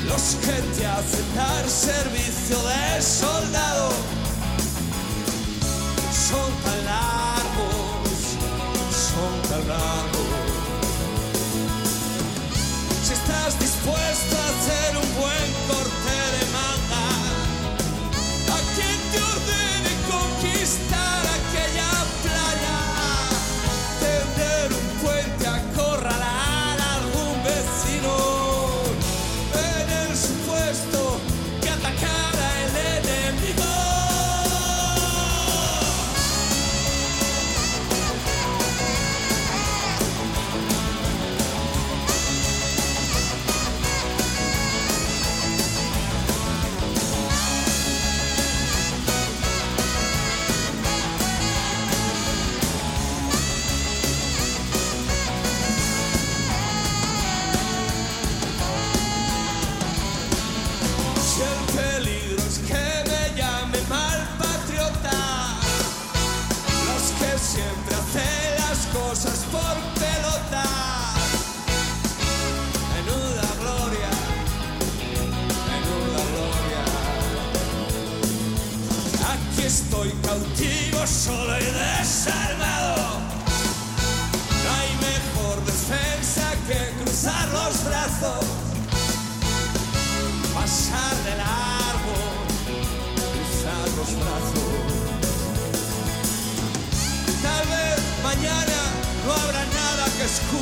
Los 0.07 0.35
que 0.41 0.61
te 0.77 0.85
hacen 0.85 1.35
dar 1.35 1.69
servicio 1.69 2.57
de 2.57 3.01
soldado 3.01 3.89
son 6.11 6.51
tan 6.63 6.85
largos, 6.85 8.37
son 8.91 9.49
tan 9.49 9.67
largos. 9.67 10.12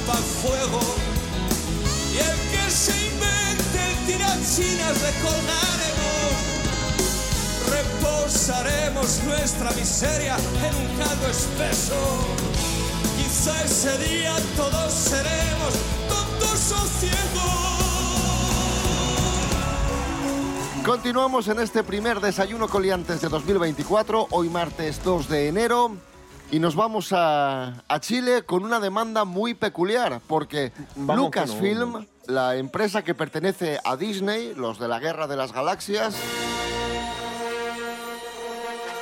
Escupa 0.01 0.17
fuego. 0.41 0.79
Y 2.13 2.17
el 2.17 2.37
que 2.51 2.71
se 2.71 2.91
invente 2.91 3.79
el 3.89 3.97
tirachinas 4.05 5.01
le 5.01 5.11
colgaremos. 5.21 6.33
Reposaremos 7.69 9.23
nuestra 9.25 9.71
miseria 9.71 10.35
en 10.37 10.75
un 10.75 10.87
caldo 10.97 11.27
espeso. 11.27 11.95
Quizá 13.17 13.63
ese 13.63 13.97
día 13.99 14.35
todos 14.55 14.91
seremos 14.91 15.73
tontos 16.09 16.71
o 16.71 16.87
ciegos. 16.99 17.71
Continuamos 20.85 21.47
en 21.47 21.59
este 21.59 21.83
primer 21.83 22.19
desayuno 22.19 22.67
coliantes 22.67 23.21
de 23.21 23.29
2024, 23.29 24.27
hoy 24.31 24.49
martes 24.49 24.99
2 25.03 25.29
de 25.29 25.47
enero, 25.47 25.91
y 26.51 26.59
nos 26.59 26.75
vamos 26.75 27.13
a, 27.13 27.83
a 27.87 27.99
Chile 28.01 28.43
con 28.43 28.65
una 28.65 28.81
demanda 28.81 29.23
muy 29.23 29.53
peculiar, 29.53 30.19
porque 30.27 30.73
Vamos 30.97 31.25
Lucasfilm, 31.25 32.05
la 32.27 32.57
empresa 32.57 33.03
que 33.03 33.15
pertenece 33.15 33.79
a 33.85 33.95
Disney, 33.95 34.53
los 34.55 34.77
de 34.77 34.89
la 34.89 34.99
Guerra 34.99 35.27
de 35.27 35.37
las 35.37 35.53
Galaxias, 35.53 36.13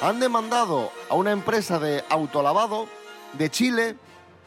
han 0.02 0.20
demandado 0.20 0.92
a 1.10 1.16
una 1.16 1.32
empresa 1.32 1.80
de 1.80 2.04
autolavado 2.10 2.88
de 3.34 3.50
Chile 3.50 3.96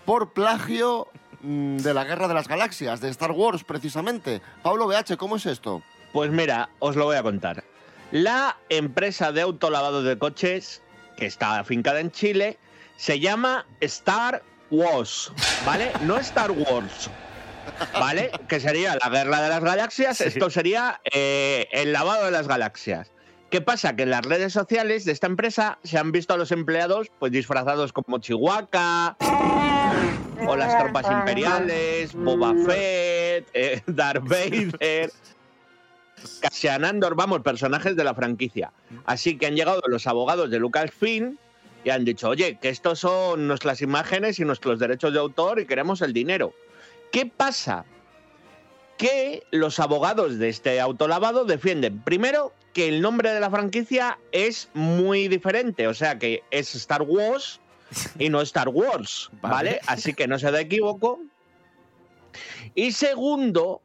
por 0.04 0.32
plagio 0.32 1.08
mm, 1.42 1.78
de 1.78 1.94
la 1.94 2.04
Guerra 2.04 2.28
de 2.28 2.34
las 2.34 2.46
Galaxias, 2.46 3.00
de 3.00 3.08
Star 3.10 3.32
Wars 3.32 3.64
precisamente. 3.64 4.40
Pablo 4.62 4.86
BH, 4.86 5.16
¿cómo 5.16 5.36
es 5.36 5.46
esto? 5.46 5.82
Pues 6.12 6.30
mira, 6.30 6.70
os 6.78 6.94
lo 6.94 7.06
voy 7.06 7.16
a 7.16 7.22
contar. 7.24 7.64
La 8.12 8.58
empresa 8.68 9.32
de 9.32 9.40
autolavado 9.40 10.04
de 10.04 10.18
coches, 10.18 10.82
que 11.16 11.26
está 11.26 11.58
afincada 11.58 11.98
en 11.98 12.12
Chile, 12.12 12.58
se 13.02 13.18
llama 13.18 13.66
Star 13.80 14.44
Wars, 14.70 15.32
¿vale? 15.66 15.90
No 16.04 16.18
Star 16.18 16.52
Wars, 16.52 17.10
¿vale? 17.94 18.30
Que 18.46 18.60
sería 18.60 18.96
la 19.02 19.08
guerra 19.08 19.42
de 19.42 19.48
las 19.48 19.64
galaxias, 19.64 20.20
esto 20.20 20.50
sería 20.50 21.00
eh, 21.12 21.66
el 21.72 21.92
lavado 21.92 22.26
de 22.26 22.30
las 22.30 22.46
galaxias. 22.46 23.10
¿Qué 23.50 23.60
pasa? 23.60 23.96
Que 23.96 24.04
en 24.04 24.10
las 24.10 24.24
redes 24.24 24.52
sociales 24.52 25.04
de 25.04 25.10
esta 25.10 25.26
empresa 25.26 25.80
se 25.82 25.98
han 25.98 26.12
visto 26.12 26.32
a 26.32 26.36
los 26.36 26.52
empleados 26.52 27.10
pues 27.18 27.32
disfrazados 27.32 27.92
como 27.92 28.18
Chihuahua, 28.18 29.16
o 30.46 30.54
las 30.54 30.78
tropas 30.78 31.06
imperiales, 31.10 32.14
Boba 32.14 32.54
Fett, 32.64 33.48
eh, 33.52 33.82
Darth 33.88 34.28
Vader, 34.28 35.10
Cassian 36.40 36.84
Andor, 36.84 37.16
vamos, 37.16 37.40
personajes 37.40 37.96
de 37.96 38.04
la 38.04 38.14
franquicia. 38.14 38.72
Así 39.06 39.36
que 39.38 39.46
han 39.46 39.56
llegado 39.56 39.82
los 39.88 40.06
abogados 40.06 40.50
de 40.50 40.60
Lucasfilm 40.60 41.36
y 41.84 41.90
han 41.90 42.04
dicho, 42.04 42.28
oye, 42.28 42.58
que 42.60 42.68
estos 42.68 43.00
son 43.00 43.46
nuestras 43.46 43.82
imágenes 43.82 44.38
y 44.38 44.44
nuestros 44.44 44.78
derechos 44.78 45.12
de 45.12 45.18
autor 45.18 45.60
y 45.60 45.66
queremos 45.66 46.02
el 46.02 46.12
dinero. 46.12 46.54
¿Qué 47.10 47.26
pasa? 47.26 47.84
Que 48.96 49.42
los 49.50 49.80
abogados 49.80 50.38
de 50.38 50.48
este 50.48 50.80
autolavado 50.80 51.44
defienden, 51.44 52.00
primero, 52.00 52.52
que 52.72 52.88
el 52.88 53.00
nombre 53.00 53.32
de 53.32 53.40
la 53.40 53.50
franquicia 53.50 54.18
es 54.30 54.70
muy 54.74 55.28
diferente, 55.28 55.88
o 55.88 55.94
sea 55.94 56.18
que 56.18 56.42
es 56.50 56.74
Star 56.74 57.02
Wars 57.02 57.60
y 58.18 58.28
no 58.28 58.40
Star 58.42 58.68
Wars, 58.68 59.30
¿vale? 59.42 59.54
Vale. 59.54 59.80
Así 59.86 60.14
que 60.14 60.28
no 60.28 60.38
se 60.38 60.50
da 60.50 60.60
equívoco. 60.60 61.20
Y 62.74 62.92
segundo, 62.92 63.82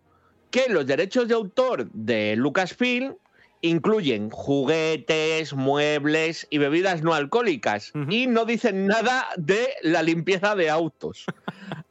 que 0.51 0.69
los 0.69 0.85
derechos 0.85 1.27
de 1.27 1.33
autor 1.33 1.89
de 1.91 2.35
Lucasfilm 2.37 3.15
incluyen 3.61 4.29
juguetes, 4.29 5.53
muebles 5.53 6.47
y 6.49 6.57
bebidas 6.57 7.01
no 7.01 7.13
alcohólicas 7.13 7.91
y 8.09 8.27
no 8.27 8.45
dicen 8.45 8.87
nada 8.87 9.27
de 9.37 9.69
la 9.81 10.03
limpieza 10.03 10.55
de 10.55 10.69
autos. 10.69 11.25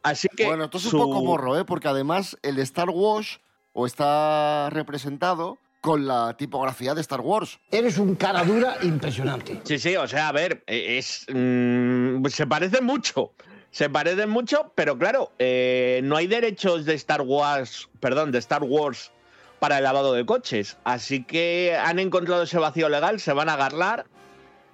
Así 0.02 0.28
que 0.36 0.46
Bueno, 0.46 0.64
esto 0.64 0.78
es 0.78 0.84
su- 0.84 0.96
un 0.98 1.04
poco 1.04 1.24
morro, 1.24 1.58
¿eh? 1.58 1.64
Porque 1.64 1.88
además 1.88 2.38
el 2.42 2.58
Star 2.60 2.90
Wars 2.90 3.40
o 3.72 3.86
está 3.86 4.70
representado 4.70 5.58
con 5.80 6.06
la 6.06 6.36
tipografía 6.36 6.94
de 6.94 7.00
Star 7.00 7.20
Wars. 7.20 7.58
Eres 7.70 7.98
un 7.98 8.14
cara 8.16 8.42
dura 8.44 8.76
impresionante. 8.82 9.60
Sí, 9.64 9.78
sí, 9.78 9.96
o 9.96 10.08
sea, 10.08 10.28
a 10.28 10.32
ver, 10.32 10.64
eh, 10.66 10.98
es 10.98 11.26
mm, 11.32 12.24
se 12.26 12.46
parece 12.46 12.80
mucho. 12.80 13.32
Se 13.70 13.90
parecen 13.90 14.30
mucho, 14.30 14.72
pero 14.74 14.96
claro, 14.96 15.32
eh, 15.38 16.00
no 16.02 16.16
hay 16.16 16.26
derechos 16.26 16.86
de 16.86 16.94
Star 16.94 17.20
Wars, 17.20 17.88
perdón, 18.00 18.32
de 18.32 18.38
Star 18.38 18.62
Wars 18.64 19.12
para 19.58 19.78
el 19.78 19.84
lavado 19.84 20.12
de 20.12 20.26
coches. 20.26 20.76
Así 20.84 21.24
que 21.24 21.76
han 21.76 21.98
encontrado 21.98 22.42
ese 22.42 22.58
vacío 22.58 22.88
legal, 22.88 23.20
se 23.20 23.32
van 23.32 23.48
a 23.48 23.54
agarrar. 23.54 24.06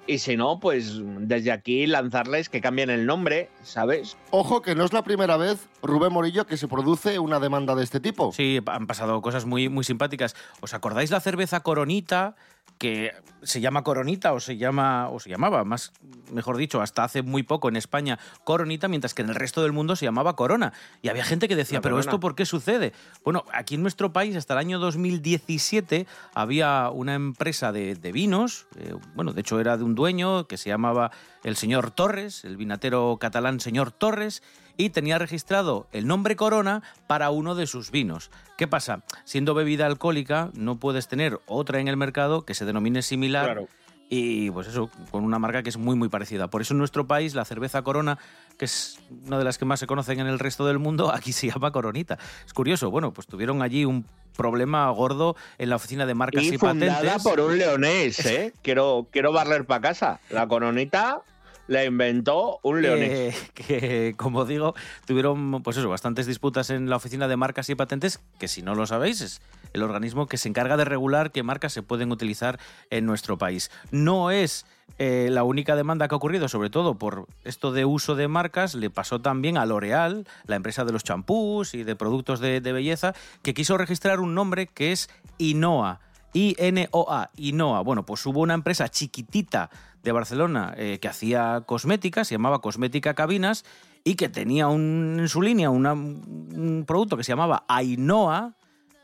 Y 0.06 0.18
si 0.18 0.36
no, 0.36 0.58
pues 0.58 1.00
desde 1.02 1.52
aquí 1.52 1.86
lanzarles 1.86 2.48
que 2.48 2.60
cambien 2.60 2.90
el 2.90 3.06
nombre, 3.06 3.48
¿sabes? 3.62 4.16
Ojo 4.30 4.60
que 4.60 4.74
no 4.74 4.84
es 4.84 4.92
la 4.92 5.04
primera 5.04 5.36
vez, 5.36 5.68
Rubén 5.82 6.12
Morillo, 6.12 6.46
que 6.46 6.56
se 6.56 6.68
produce 6.68 7.18
una 7.18 7.40
demanda 7.40 7.74
de 7.74 7.82
este 7.82 8.00
tipo. 8.00 8.32
Sí, 8.32 8.60
han 8.66 8.86
pasado 8.86 9.20
cosas 9.20 9.44
muy, 9.44 9.68
muy 9.68 9.84
simpáticas. 9.84 10.34
¿Os 10.60 10.74
acordáis 10.74 11.10
la 11.10 11.20
cerveza 11.20 11.60
Coronita? 11.60 12.36
Que 12.78 13.12
se 13.42 13.60
llama 13.60 13.82
Coronita 13.82 14.32
o 14.32 14.40
se 14.40 14.56
llama 14.56 15.08
o 15.08 15.20
se 15.20 15.28
llamaba, 15.28 15.64
más 15.64 15.92
mejor 16.32 16.56
dicho, 16.56 16.80
hasta 16.80 17.04
hace 17.04 17.22
muy 17.22 17.42
poco 17.42 17.68
en 17.68 17.76
España 17.76 18.18
Coronita, 18.44 18.88
mientras 18.88 19.14
que 19.14 19.22
en 19.22 19.28
el 19.28 19.34
resto 19.34 19.62
del 19.62 19.72
mundo 19.72 19.96
se 19.96 20.04
llamaba 20.04 20.36
Corona. 20.36 20.72
Y 21.02 21.08
había 21.08 21.24
gente 21.24 21.48
que 21.48 21.56
decía, 21.56 21.80
pero 21.80 21.98
esto 21.98 22.20
por 22.20 22.34
qué 22.34 22.46
sucede? 22.46 22.92
Bueno, 23.24 23.44
aquí 23.52 23.74
en 23.74 23.82
nuestro 23.82 24.12
país 24.12 24.36
hasta 24.36 24.54
el 24.54 24.58
año 24.58 24.78
2017 24.78 26.06
había 26.34 26.90
una 26.90 27.14
empresa 27.14 27.72
de, 27.72 27.94
de 27.94 28.12
vinos, 28.12 28.66
eh, 28.76 28.94
bueno, 29.14 29.32
de 29.32 29.40
hecho 29.40 29.60
era 29.60 29.76
de 29.76 29.84
un 29.84 29.94
dueño 29.94 30.46
que 30.46 30.56
se 30.56 30.70
llamaba 30.70 31.10
el 31.44 31.56
señor 31.56 31.90
Torres, 31.90 32.44
el 32.44 32.56
vinatero 32.56 33.16
catalán 33.20 33.60
señor 33.60 33.90
Torres, 33.90 34.42
y 34.76 34.90
tenía 34.90 35.18
registrado 35.18 35.86
el 35.92 36.06
nombre 36.06 36.36
Corona 36.36 36.82
para 37.06 37.30
uno 37.30 37.54
de 37.54 37.66
sus 37.66 37.90
vinos. 37.90 38.30
¿Qué 38.56 38.66
pasa? 38.66 39.02
Siendo 39.24 39.54
bebida 39.54 39.86
alcohólica, 39.86 40.50
no 40.54 40.76
puedes 40.76 41.08
tener 41.08 41.40
otra 41.46 41.80
en 41.80 41.88
el 41.88 41.96
mercado 41.96 42.44
que 42.44 42.54
se 42.54 42.64
denomine 42.64 43.02
similar. 43.02 43.44
Claro. 43.44 43.68
Y 44.14 44.50
pues 44.50 44.66
eso, 44.66 44.90
con 45.10 45.24
una 45.24 45.38
marca 45.38 45.62
que 45.62 45.70
es 45.70 45.78
muy 45.78 45.96
muy 45.96 46.10
parecida. 46.10 46.48
Por 46.48 46.60
eso 46.60 46.74
en 46.74 46.78
nuestro 46.78 47.06
país 47.06 47.34
la 47.34 47.46
cerveza 47.46 47.80
Corona, 47.80 48.18
que 48.58 48.66
es 48.66 49.00
una 49.26 49.38
de 49.38 49.44
las 49.44 49.56
que 49.56 49.64
más 49.64 49.80
se 49.80 49.86
conocen 49.86 50.20
en 50.20 50.26
el 50.26 50.38
resto 50.38 50.66
del 50.66 50.78
mundo, 50.78 51.10
aquí 51.14 51.32
se 51.32 51.48
llama 51.48 51.72
Coronita. 51.72 52.18
Es 52.44 52.52
curioso, 52.52 52.90
bueno, 52.90 53.12
pues 53.14 53.26
tuvieron 53.26 53.62
allí 53.62 53.86
un 53.86 54.04
problema 54.36 54.90
gordo 54.90 55.34
en 55.56 55.70
la 55.70 55.76
oficina 55.76 56.04
de 56.04 56.14
marcas 56.14 56.44
y, 56.44 56.54
Y 56.54 56.58
fundada 56.58 56.96
patentes. 56.96 57.22
por 57.22 57.40
un 57.40 57.58
leonés, 57.58 58.24
¿eh? 58.26 58.52
quiero, 58.62 59.06
quiero 59.10 59.32
barrer 59.32 59.64
para 59.64 59.80
casa. 59.80 60.20
La 60.28 60.46
coronita 60.46 61.22
la 61.68 61.84
inventó 61.84 62.58
un 62.62 62.82
leonés. 62.82 63.50
Que, 63.54 64.14
como 64.16 64.44
digo, 64.44 64.74
tuvieron 65.06 65.62
pues 65.62 65.76
eso, 65.76 65.88
bastantes 65.88 66.26
disputas 66.26 66.70
en 66.70 66.88
la 66.88 66.96
Oficina 66.96 67.28
de 67.28 67.36
Marcas 67.36 67.68
y 67.68 67.74
Patentes, 67.74 68.20
que 68.38 68.48
si 68.48 68.62
no 68.62 68.74
lo 68.74 68.86
sabéis, 68.86 69.20
es 69.20 69.40
el 69.72 69.82
organismo 69.82 70.26
que 70.26 70.36
se 70.36 70.48
encarga 70.48 70.76
de 70.76 70.84
regular 70.84 71.32
qué 71.32 71.42
marcas 71.42 71.72
se 71.72 71.82
pueden 71.82 72.12
utilizar 72.12 72.58
en 72.90 73.06
nuestro 73.06 73.38
país. 73.38 73.70
No 73.90 74.30
es 74.30 74.66
eh, 74.98 75.28
la 75.30 75.44
única 75.44 75.76
demanda 75.76 76.08
que 76.08 76.14
ha 76.14 76.16
ocurrido, 76.16 76.48
sobre 76.48 76.70
todo 76.70 76.98
por 76.98 77.26
esto 77.44 77.72
de 77.72 77.84
uso 77.84 78.14
de 78.14 78.28
marcas, 78.28 78.74
le 78.74 78.90
pasó 78.90 79.20
también 79.20 79.56
a 79.56 79.66
L'Oreal, 79.66 80.26
la 80.46 80.56
empresa 80.56 80.84
de 80.84 80.92
los 80.92 81.04
champús 81.04 81.74
y 81.74 81.84
de 81.84 81.96
productos 81.96 82.40
de, 82.40 82.60
de 82.60 82.72
belleza, 82.72 83.14
que 83.42 83.54
quiso 83.54 83.78
registrar 83.78 84.20
un 84.20 84.34
nombre 84.34 84.66
que 84.66 84.92
es 84.92 85.08
Inoa. 85.38 86.00
I-N-O-A, 86.34 87.30
Inoa. 87.36 87.82
Bueno, 87.82 88.06
pues 88.06 88.24
hubo 88.24 88.40
una 88.40 88.54
empresa 88.54 88.88
chiquitita 88.88 89.68
de 90.02 90.12
Barcelona 90.12 90.74
eh, 90.76 90.98
que 91.00 91.08
hacía 91.08 91.62
cosmética, 91.66 92.24
se 92.24 92.34
llamaba 92.34 92.60
Cosmética 92.60 93.14
Cabinas, 93.14 93.64
y 94.04 94.16
que 94.16 94.28
tenía 94.28 94.66
un- 94.68 95.16
en 95.20 95.28
su 95.28 95.42
línea 95.42 95.70
una- 95.70 95.92
un 95.92 96.84
producto 96.86 97.16
que 97.16 97.24
se 97.24 97.32
llamaba 97.32 97.64
Ainoa, 97.68 98.54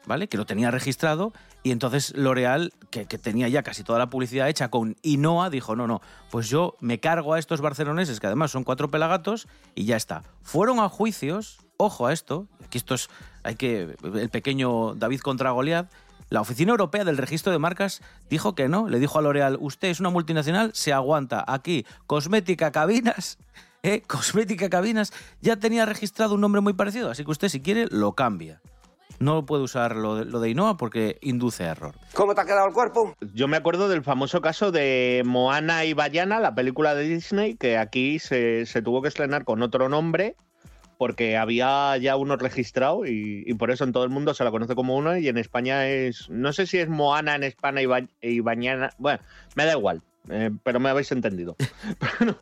¿vale? 0.07 0.29
Que 0.29 0.37
lo 0.37 0.47
tenía 0.47 0.71
registrado, 0.71 1.33
y 1.63 1.71
entonces 1.71 2.17
L'Oreal, 2.17 2.73
que, 2.91 3.05
que 3.07 3.19
tenía 3.19 3.49
ya 3.49 3.63
casi 3.63 3.85
toda 3.85 3.99
la 3.99 4.11
publicidad 4.11 4.49
hecha 4.49 4.71
con 4.71 4.97
Inoa, 5.03 5.51
dijo, 5.51 5.77
no, 5.77 5.87
no, 5.87 6.01
pues 6.31 6.49
yo 6.49 6.75
me 6.81 6.99
cargo 6.99 7.35
a 7.35 7.39
estos 7.39 7.61
barceloneses, 7.61 8.19
que 8.19 8.27
además 8.27 8.51
son 8.51 8.65
cuatro 8.65 8.91
pelagatos, 8.91 9.47
y 9.75 9.85
ya 9.85 9.97
está. 9.97 10.23
Fueron 10.43 10.81
a 10.81 10.89
juicios, 10.89 11.59
ojo 11.77 12.07
a 12.07 12.13
esto, 12.13 12.47
aquí 12.65 12.79
esto 12.79 12.95
es, 12.95 13.09
hay 13.45 13.55
que, 13.57 13.97
el 14.03 14.31
pequeño 14.31 14.95
David 14.95 15.21
contra 15.21 15.51
Goliat, 15.51 15.91
La 16.31 16.43
Oficina 16.43 16.73
Europea 16.73 17.05
del 17.05 17.17
Registro 17.17 17.53
de 17.53 17.59
Marcas 17.59 18.03
dijo 18.29 18.55
que 18.55 18.69
no. 18.69 18.89
Le 18.89 18.99
dijo 18.99 19.19
a 19.19 19.23
L'Oreal, 19.23 19.57
usted 19.61 19.89
es 19.89 20.01
una 20.01 20.11
multinacional, 20.11 20.73
se 20.75 20.93
aguanta. 20.93 21.43
Aquí, 21.47 21.87
Cosmética 22.07 22.71
Cabinas, 22.71 23.39
¿eh? 23.83 24.03
Cosmética 24.07 24.69
Cabinas, 24.69 25.13
ya 25.41 25.57
tenía 25.57 25.87
registrado 25.87 26.35
un 26.35 26.43
nombre 26.43 26.61
muy 26.61 26.75
parecido, 26.75 27.11
así 27.11 27.25
que 27.25 27.31
usted 27.31 27.49
si 27.49 27.61
quiere 27.61 27.87
lo 27.91 28.13
cambia. 28.13 28.61
No 29.21 29.47
puede 29.47 29.65
usar 29.65 29.97
lo 29.97 30.17
de, 30.17 30.27
lo 30.27 30.39
de 30.39 30.51
Innova 30.51 30.77
porque 30.77 31.19
induce 31.23 31.65
error. 31.65 31.97
¿Cómo 32.15 32.35
te 32.35 32.43
ha 32.43 32.45
quedado 32.45 32.69
el 32.69 32.75
cuerpo? 32.75 33.17
Yo 33.35 33.49
me 33.49 33.57
acuerdo 33.57 33.89
del 33.89 34.05
famoso 34.05 34.41
caso 34.41 34.71
de 34.71 35.23
Moana 35.25 35.87
y 35.87 35.95
Bayana, 35.95 36.39
la 36.39 36.55
película 36.55 36.95
de 36.95 37.05
Disney, 37.05 37.57
que 37.57 37.79
aquí 37.79 38.19
se, 38.19 38.67
se 38.67 38.83
tuvo 38.83 39.03
que 39.03 39.09
estrenar 39.09 39.45
con 39.45 39.63
otro 39.63 39.89
nombre 39.89 40.37
porque 40.99 41.37
había 41.39 41.97
ya 41.97 42.17
uno 42.17 42.37
registrado 42.37 43.07
y, 43.07 43.45
y 43.47 43.55
por 43.55 43.71
eso 43.71 43.85
en 43.85 43.93
todo 43.93 44.05
el 44.05 44.11
mundo 44.11 44.35
se 44.35 44.45
la 44.45 44.51
conoce 44.51 44.75
como 44.75 44.97
uno 44.97 45.17
y 45.17 45.29
en 45.29 45.39
España 45.39 45.87
es, 45.89 46.29
no 46.29 46.53
sé 46.53 46.67
si 46.67 46.79
es 46.79 46.89
Moana 46.89 47.37
en 47.37 47.45
España 47.45 47.81
y, 47.81 47.87
Ba- 47.87 48.07
y 48.21 48.41
Bañana, 48.41 48.91
bueno, 48.99 49.21
me 49.55 49.65
da 49.65 49.73
igual, 49.73 50.03
eh, 50.29 50.51
pero 50.65 50.81
me 50.81 50.91
habéis 50.91 51.11
entendido. 51.13 51.57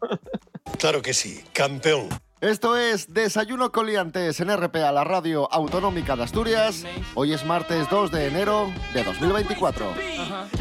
Claro 0.79 1.01
que 1.01 1.15
sí, 1.15 1.43
campeón. 1.53 2.09
Esto 2.41 2.77
es 2.77 3.13
Desayuno 3.15 3.73
con 3.73 3.87
Liantes 3.87 4.41
en 4.41 4.55
RPA, 4.55 4.93
la 4.93 5.05
radio 5.05 5.51
autonómica 5.51 6.17
de 6.17 6.25
Asturias. 6.25 6.85
Hoy 7.15 7.33
es 7.33 7.45
martes 7.47 7.89
2 7.89 8.11
de 8.11 8.27
enero 8.27 8.71
de 8.93 9.03
2024. 9.05 9.95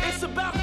It's 0.08 0.24
about 0.24 0.54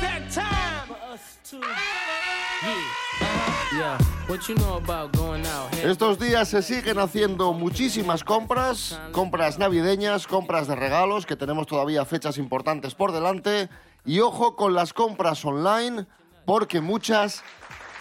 Estos 5.83 6.19
días 6.19 6.49
se 6.49 6.63
siguen 6.63 6.99
haciendo 6.99 7.53
muchísimas 7.53 8.23
compras, 8.23 9.01
compras 9.13 9.59
navideñas, 9.59 10.27
compras 10.27 10.69
de 10.69 10.77
regalos, 10.77 11.27
que 11.27 11.37
tenemos 11.37 11.67
todavía 11.67 12.05
fechas 12.05 12.39
importantes 12.39 12.95
por 12.95 13.13
delante. 13.13 13.69
Y 14.05 14.21
ojo 14.21 14.57
con 14.57 14.75
las 14.75 14.93
compras 14.93 15.45
online, 15.45 16.07
porque 16.45 16.81
muchas 16.81 17.43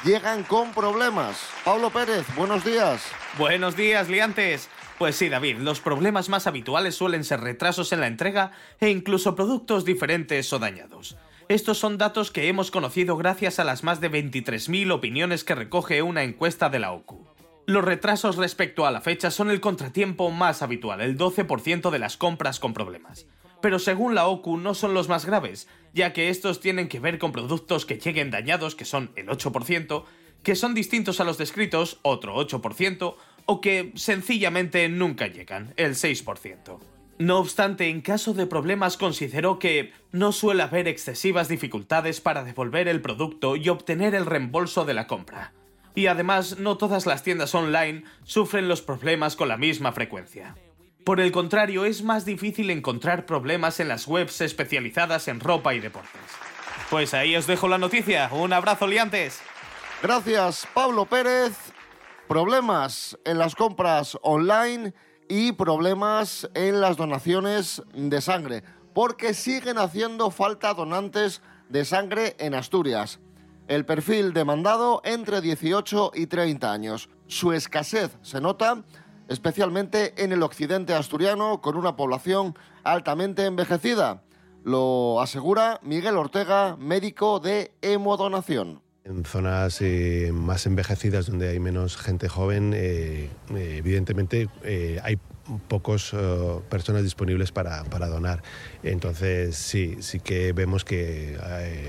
llegan 0.04 0.44
con 0.44 0.74
problemas. 0.74 1.38
Pablo 1.64 1.90
Pérez, 1.90 2.26
buenos 2.36 2.66
días. 2.66 3.04
Buenos 3.38 3.76
días, 3.76 4.10
liantes. 4.10 4.70
Pues 4.98 5.16
sí, 5.16 5.30
David, 5.30 5.58
los 5.60 5.80
problemas 5.80 6.30
más 6.30 6.48
habituales 6.48 6.96
suelen 6.96 7.24
ser 7.24 7.42
retrasos 7.42 7.92
en 7.92 8.02
la 8.02 8.08
entrega 8.08 8.52
e 8.80 8.90
incluso 8.90 9.36
productos 9.36 9.86
diferentes 9.86 10.52
o 10.54 10.60
dañados. 10.60 11.16
Estos 11.52 11.80
son 11.80 11.98
datos 11.98 12.32
que 12.32 12.48
hemos 12.48 12.72
conocido 12.72 13.18
gracias 13.18 13.60
a 13.60 13.66
las 13.66 13.84
más 13.84 14.00
de 14.00 14.10
23.000 14.10 14.90
opiniones 14.94 15.44
que 15.44 15.54
recoge 15.54 16.02
una 16.02 16.24
encuesta 16.24 16.70
de 16.70 16.80
la 16.80 16.94
OCU. 16.94 17.28
Los 17.66 17.84
retrasos 17.84 18.38
respecto 18.38 18.86
a 18.86 18.92
la 18.92 19.02
fecha 19.02 19.32
son 19.32 19.52
el 19.52 19.60
contratiempo 19.60 20.32
más 20.32 20.62
habitual, 20.62 21.02
el 21.02 21.18
12% 21.18 21.90
de 21.90 22.00
las 22.00 22.16
compras 22.16 22.62
con 22.62 22.74
problemas. 22.74 23.26
Pero 23.62 23.80
según 23.80 24.16
la 24.16 24.28
OCU 24.28 24.56
no 24.56 24.74
son 24.74 24.94
los 24.94 25.10
más 25.10 25.26
graves, 25.26 25.68
ya 25.94 26.14
que 26.14 26.30
estos 26.30 26.62
tienen 26.62 26.88
que 26.88 27.02
ver 27.02 27.20
con 27.20 27.34
productos 27.34 27.86
que 27.86 28.00
lleguen 28.00 28.32
dañados, 28.32 28.76
que 28.76 28.86
son 28.86 29.12
el 29.18 29.28
8%, 29.28 30.06
que 30.44 30.56
son 30.56 30.74
distintos 30.74 31.20
a 31.20 31.26
los 31.26 31.38
descritos, 31.38 32.00
otro 32.02 32.34
8%, 32.38 33.16
o 33.46 33.60
que 33.60 33.92
sencillamente 33.96 34.88
nunca 34.88 35.28
llegan, 35.28 35.74
el 35.76 35.96
6%. 35.96 36.80
No 37.22 37.38
obstante, 37.38 37.88
en 37.88 38.02
caso 38.02 38.34
de 38.34 38.48
problemas 38.48 38.98
consideró 38.98 39.60
que 39.60 39.94
no 40.12 40.32
suele 40.32 40.64
haber 40.64 40.88
excesivas 40.88 41.48
dificultades 41.48 42.20
para 42.20 42.44
devolver 42.44 42.88
el 42.88 43.00
producto 43.00 43.56
y 43.56 43.70
obtener 43.70 44.16
el 44.16 44.26
reembolso 44.26 44.86
de 44.86 44.96
la 44.96 45.06
compra. 45.06 45.54
Y 45.94 46.08
además, 46.08 46.58
no 46.58 46.78
todas 46.78 47.06
las 47.06 47.22
tiendas 47.22 47.54
online 47.54 48.06
sufren 48.24 48.68
los 48.68 48.82
problemas 48.82 49.36
con 49.36 49.50
la 49.50 49.58
misma 49.58 49.92
frecuencia. 49.92 50.56
Por 51.06 51.20
el 51.20 51.32
contrario, 51.32 51.86
es 51.86 52.02
más 52.02 52.26
difícil 52.26 52.72
encontrar 52.72 53.28
problemas 53.28 53.80
en 53.80 53.88
las 53.88 54.08
webs 54.08 54.42
especializadas 54.42 55.28
en 55.28 55.42
ropa 55.42 55.76
y 55.76 55.80
deportes. 55.80 56.22
Pues 56.90 57.14
ahí 57.14 57.36
os 57.36 57.46
dejo 57.46 57.68
la 57.68 57.78
noticia. 57.78 58.30
Un 58.32 58.52
abrazo, 58.52 58.88
liantes. 58.88 59.42
Gracias, 60.02 60.68
Pablo 60.74 61.06
Pérez. 61.06 61.56
Problemas 62.28 63.16
en 63.26 63.38
las 63.38 63.54
compras 63.54 64.18
online 64.24 64.96
y 65.32 65.54
problemas 65.54 66.50
en 66.56 66.82
las 66.82 66.98
donaciones 66.98 67.82
de 67.94 68.20
sangre, 68.20 68.66
porque 68.94 69.34
siguen 69.34 69.78
haciendo 69.78 70.30
falta 70.30 70.74
donantes 70.74 71.42
de 71.70 71.86
sangre 71.86 72.36
en 72.38 72.54
Asturias. 72.54 73.22
El 73.70 73.86
perfil 73.86 74.34
demandado 74.34 75.02
entre 75.06 75.40
18 75.40 76.12
y 76.16 76.28
30 76.28 76.70
años. 76.70 77.08
Su 77.28 77.54
escasez 77.54 78.18
se 78.22 78.42
nota 78.42 78.84
especialmente 79.30 80.22
en 80.22 80.34
el 80.34 80.44
occidente 80.44 80.94
asturiano, 80.94 81.62
con 81.62 81.78
una 81.78 81.96
población 81.96 82.54
altamente 82.84 83.46
envejecida. 83.46 84.24
Lo 84.66 85.22
asegura 85.22 85.80
Miguel 85.82 86.18
Ortega, 86.18 86.76
médico 86.78 87.40
de 87.40 87.72
hemodonación. 87.82 88.82
En 89.04 89.26
zonas 89.26 89.82
eh, 89.82 90.30
más 90.32 90.68
envejecidas 90.68 91.26
donde 91.26 91.50
hay 91.50 91.60
menos 91.60 91.98
gente 91.98 92.30
joven, 92.30 92.72
eh, 92.76 93.30
eh, 93.50 93.76
evidentemente 93.78 94.48
hay 95.02 95.18
pocos 95.68 96.16
personas 96.70 97.02
disponibles 97.02 97.52
para, 97.52 97.84
para 97.86 98.08
donar. 98.08 98.44
Entonces 98.84 99.58
sí, 99.58 99.98
sí 100.02 100.20
que 100.20 100.54
vemos 100.54 100.86
que 100.86 101.36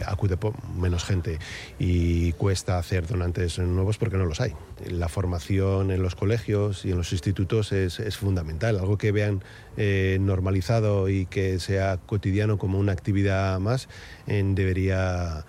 acude 0.07 0.39
menos 0.75 1.05
gente 1.05 1.39
y 1.79 2.33
cuesta 2.33 2.79
hacer 2.79 3.07
donantes 3.07 3.59
nuevos 3.59 3.99
porque 3.99 4.17
no 4.17 4.25
los 4.25 4.41
hay. 4.41 4.55
La 4.89 5.09
formación 5.09 5.91
en 5.91 6.03
los 6.03 6.15
colegios 6.15 6.87
y 6.87 6.93
en 6.93 6.97
los 6.97 7.13
institutos 7.13 7.73
es, 7.73 8.01
es 8.01 8.17
fundamental, 8.17 8.79
algo 8.79 8.97
que 8.97 9.13
vean 9.13 9.45
normalizado 9.77 11.11
y 11.11 11.27
que 11.27 11.61
sea 11.61 11.99
cotidiano 11.99 12.57
como 12.57 12.79
una 12.79 12.93
actividad 12.93 13.61
más, 13.61 13.89
debería 14.27 15.45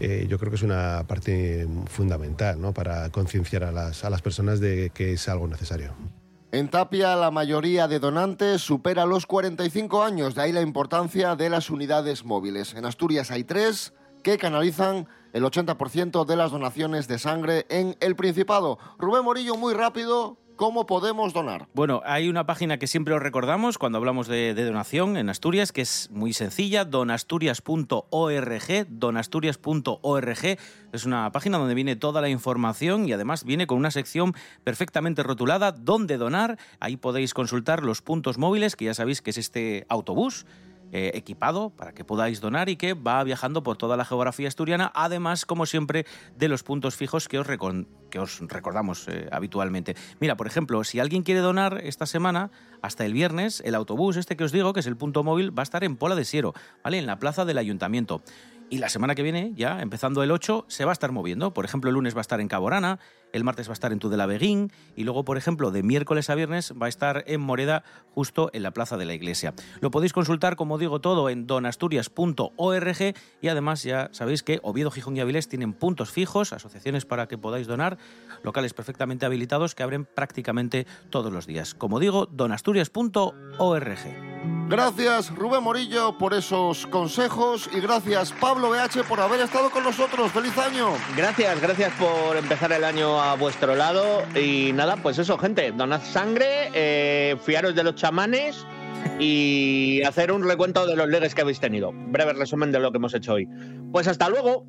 eh, 0.00 0.26
yo 0.28 0.38
creo 0.38 0.50
que 0.50 0.56
es 0.56 0.62
una 0.62 1.04
parte 1.06 1.66
fundamental 1.86 2.60
¿no? 2.60 2.72
para 2.72 3.10
concienciar 3.10 3.64
a 3.64 3.72
las, 3.72 4.04
a 4.04 4.10
las 4.10 4.22
personas 4.22 4.60
de 4.60 4.90
que 4.90 5.12
es 5.12 5.28
algo 5.28 5.48
necesario. 5.48 5.94
En 6.52 6.68
Tapia 6.68 7.16
la 7.16 7.32
mayoría 7.32 7.88
de 7.88 7.98
donantes 7.98 8.62
supera 8.62 9.06
los 9.06 9.26
45 9.26 10.04
años, 10.04 10.34
de 10.36 10.42
ahí 10.42 10.52
la 10.52 10.60
importancia 10.60 11.34
de 11.34 11.50
las 11.50 11.68
unidades 11.68 12.24
móviles. 12.24 12.74
En 12.74 12.84
Asturias 12.84 13.32
hay 13.32 13.42
tres 13.42 13.92
que 14.22 14.38
canalizan 14.38 15.08
el 15.32 15.42
80% 15.42 16.24
de 16.24 16.36
las 16.36 16.52
donaciones 16.52 17.08
de 17.08 17.18
sangre 17.18 17.66
en 17.68 17.96
el 17.98 18.14
Principado. 18.14 18.78
Rubén 18.98 19.24
Morillo, 19.24 19.56
muy 19.56 19.74
rápido, 19.74 20.38
¿cómo 20.56 20.86
podemos 20.86 21.32
donar? 21.32 21.68
Bueno, 21.74 22.02
hay 22.04 22.28
una 22.28 22.46
página 22.46 22.78
que 22.78 22.86
siempre 22.86 23.14
os 23.14 23.22
recordamos 23.22 23.78
cuando 23.78 23.98
hablamos 23.98 24.28
de, 24.28 24.54
donación 24.54 25.16
en 25.16 25.28
Asturias, 25.28 25.72
que 25.72 25.82
es 25.82 26.10
muy 26.10 26.32
sencilla, 26.32 26.84
donasturias.org, 26.84 28.86
donasturias.org. 28.88 30.58
Es 30.92 31.04
una 31.04 31.32
página 31.32 31.58
donde 31.58 31.74
viene 31.74 31.96
toda 31.96 32.20
la 32.20 32.28
información 32.28 33.08
y 33.08 33.12
además 33.12 33.44
viene 33.44 33.66
con 33.66 33.78
una 33.78 33.90
sección 33.90 34.34
perfectamente 34.62 35.22
rotulada, 35.22 35.72
donde 35.72 36.16
donar. 36.16 36.58
Ahí 36.80 36.96
podéis 36.96 37.34
consultar 37.34 37.82
los 37.82 38.02
puntos 38.02 38.38
móviles, 38.38 38.76
que 38.76 38.86
ya 38.86 38.94
sabéis 38.94 39.22
que 39.22 39.30
es 39.30 39.38
este 39.38 39.86
autobús 39.88 40.46
eh, 40.96 41.10
equipado 41.14 41.70
para 41.70 41.92
que 41.92 42.04
podáis 42.04 42.40
donar 42.40 42.68
y 42.68 42.76
que 42.76 42.94
va 42.94 43.24
viajando 43.24 43.64
por 43.64 43.76
toda 43.76 43.96
la 43.96 44.04
geografía 44.04 44.46
asturiana, 44.46 44.92
además, 44.94 45.44
como 45.44 45.66
siempre, 45.66 46.06
de 46.36 46.46
los 46.46 46.62
puntos 46.62 46.94
fijos 46.94 47.26
que 47.26 47.36
os, 47.40 47.48
que 48.10 48.20
os 48.20 48.40
recordamos 48.42 49.08
eh, 49.08 49.26
habitualmente. 49.32 49.96
Mira, 50.20 50.36
por 50.36 50.46
ejemplo, 50.46 50.84
si 50.84 51.00
alguien 51.00 51.24
quiere 51.24 51.40
donar 51.40 51.80
esta 51.82 52.06
semana, 52.06 52.52
hasta 52.80 53.04
el 53.04 53.12
viernes, 53.12 53.60
el 53.64 53.74
autobús 53.74 54.16
este 54.16 54.36
que 54.36 54.44
os 54.44 54.52
digo, 54.52 54.72
que 54.72 54.78
es 54.78 54.86
el 54.86 54.96
punto 54.96 55.24
móvil, 55.24 55.50
va 55.50 55.62
a 55.62 55.64
estar 55.64 55.82
en 55.82 55.96
Pola 55.96 56.14
de 56.14 56.24
Siero, 56.24 56.54
¿vale? 56.84 56.98
En 56.98 57.06
la 57.06 57.18
plaza 57.18 57.44
del 57.44 57.58
ayuntamiento. 57.58 58.22
Y 58.74 58.78
la 58.78 58.88
semana 58.88 59.14
que 59.14 59.22
viene, 59.22 59.52
ya 59.54 59.80
empezando 59.82 60.24
el 60.24 60.32
8, 60.32 60.64
se 60.66 60.84
va 60.84 60.90
a 60.90 60.94
estar 60.94 61.12
moviendo. 61.12 61.54
Por 61.54 61.64
ejemplo, 61.64 61.90
el 61.90 61.94
lunes 61.94 62.16
va 62.16 62.18
a 62.18 62.22
estar 62.22 62.40
en 62.40 62.48
Caborana, 62.48 62.98
el 63.32 63.44
martes 63.44 63.68
va 63.68 63.70
a 63.70 63.74
estar 63.74 63.92
en 63.92 64.00
Tudela-Beguín 64.00 64.72
y 64.96 65.04
luego, 65.04 65.24
por 65.24 65.36
ejemplo, 65.36 65.70
de 65.70 65.84
miércoles 65.84 66.28
a 66.28 66.34
viernes 66.34 66.72
va 66.72 66.86
a 66.86 66.88
estar 66.88 67.22
en 67.28 67.40
Moreda, 67.40 67.84
justo 68.10 68.50
en 68.52 68.64
la 68.64 68.72
plaza 68.72 68.96
de 68.96 69.04
la 69.04 69.14
iglesia. 69.14 69.54
Lo 69.80 69.92
podéis 69.92 70.12
consultar, 70.12 70.56
como 70.56 70.76
digo, 70.76 71.00
todo 71.00 71.30
en 71.30 71.46
donasturias.org 71.46 73.14
y 73.40 73.46
además 73.46 73.84
ya 73.84 74.08
sabéis 74.10 74.42
que 74.42 74.58
Oviedo, 74.64 74.90
Gijón 74.90 75.16
y 75.16 75.20
Avilés 75.20 75.46
tienen 75.46 75.72
puntos 75.72 76.10
fijos, 76.10 76.52
asociaciones 76.52 77.04
para 77.04 77.28
que 77.28 77.38
podáis 77.38 77.68
donar, 77.68 77.96
locales 78.42 78.74
perfectamente 78.74 79.24
habilitados 79.24 79.76
que 79.76 79.84
abren 79.84 80.04
prácticamente 80.04 80.84
todos 81.10 81.32
los 81.32 81.46
días. 81.46 81.76
Como 81.76 82.00
digo, 82.00 82.26
donasturias.org. 82.26 84.53
Gracias 84.66 85.30
Rubén 85.34 85.62
Morillo 85.62 86.16
por 86.16 86.32
esos 86.32 86.86
consejos 86.86 87.68
y 87.72 87.80
gracias 87.80 88.32
Pablo 88.32 88.70
BH 88.70 89.04
por 89.06 89.20
haber 89.20 89.40
estado 89.40 89.70
con 89.70 89.84
nosotros. 89.84 90.32
¡Feliz 90.32 90.56
año! 90.56 90.88
Gracias, 91.16 91.60
gracias 91.60 91.92
por 91.94 92.36
empezar 92.36 92.72
el 92.72 92.82
año 92.82 93.20
a 93.20 93.34
vuestro 93.36 93.76
lado. 93.76 94.22
Y 94.34 94.72
nada, 94.72 94.96
pues 94.96 95.18
eso, 95.18 95.36
gente, 95.36 95.72
donad 95.72 96.00
sangre, 96.02 96.70
eh, 96.72 97.36
fiaros 97.44 97.74
de 97.74 97.84
los 97.84 97.94
chamanes 97.94 98.66
y 99.18 100.02
hacer 100.02 100.32
un 100.32 100.42
recuento 100.42 100.86
de 100.86 100.96
los 100.96 101.08
legues 101.08 101.34
que 101.34 101.42
habéis 101.42 101.60
tenido. 101.60 101.92
Breve 101.92 102.32
resumen 102.32 102.72
de 102.72 102.80
lo 102.80 102.90
que 102.90 102.96
hemos 102.96 103.14
hecho 103.14 103.34
hoy. 103.34 103.46
Pues 103.92 104.08
hasta 104.08 104.30
luego. 104.30 104.66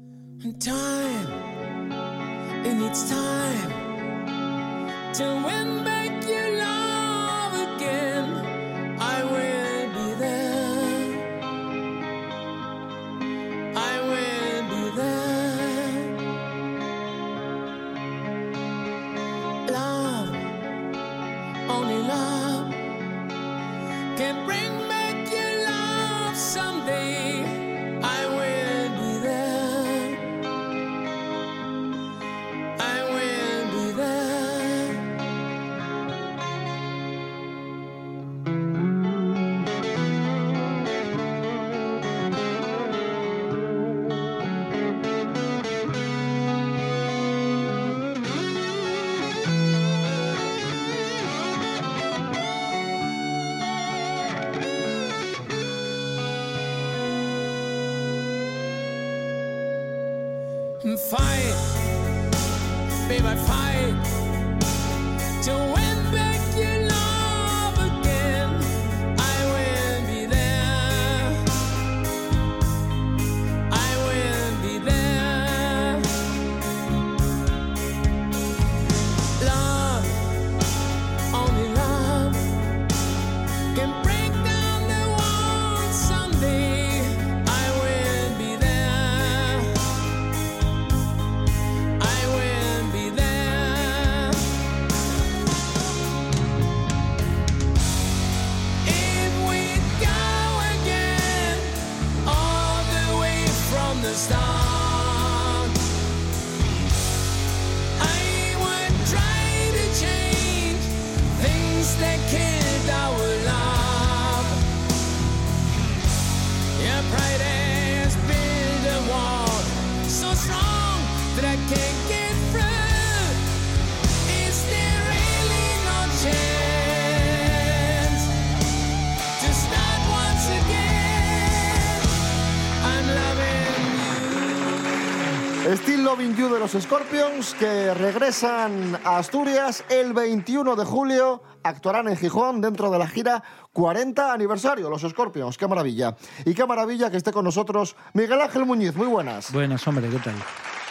Loving 136.15 136.35
you. 136.35 136.45
De 136.45 136.59
los 136.59 136.71
Scorpions, 136.71 137.55
que 137.55 137.93
regresan 137.93 138.97
a 139.03 139.17
Asturias 139.17 139.83
el 139.89 140.13
21 140.13 140.75
de 140.75 140.85
julio. 140.85 141.41
Actuarán 141.63 142.07
en 142.07 142.15
Gijón 142.15 142.61
dentro 142.61 142.89
de 142.89 142.99
la 142.99 143.07
gira 143.07 143.43
40 143.73 144.31
aniversario, 144.31 144.89
los 144.89 145.01
Scorpions. 145.01 145.57
¡Qué 145.57 145.67
maravilla! 145.67 146.15
Y 146.45 146.53
qué 146.53 146.65
maravilla 146.65 147.09
que 147.09 147.17
esté 147.17 147.33
con 147.33 147.43
nosotros 147.43 147.95
Miguel 148.13 148.39
Ángel 148.39 148.65
Muñiz. 148.65 148.95
Muy 148.95 149.07
buenas. 149.07 149.51
Buenas, 149.51 149.85
hombre, 149.87 150.07
¿qué 150.09 150.19
tal? 150.19 150.35